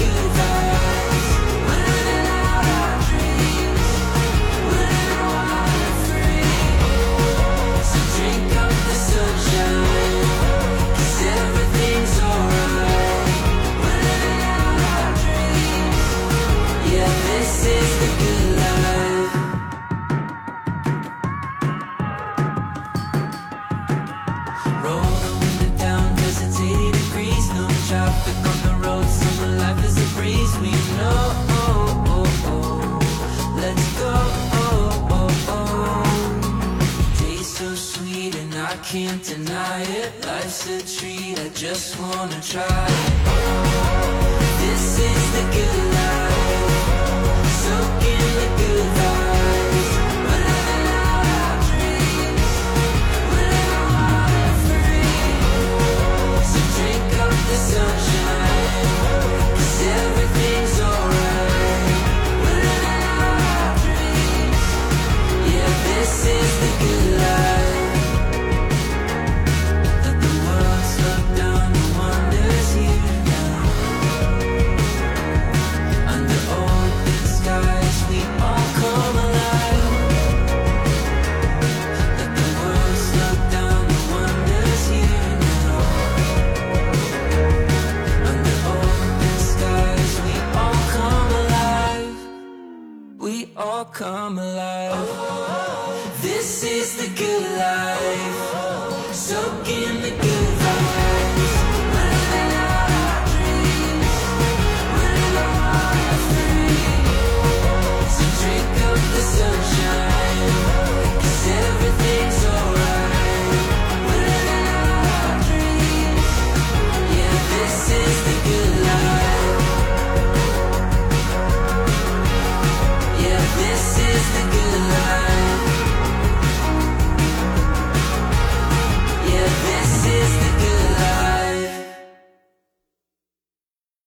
[38.89, 40.25] can't deny it.
[40.25, 42.87] Life's a treat, I just wanna try.
[44.61, 45.98] This is the good life.
[93.99, 94.88] come alive.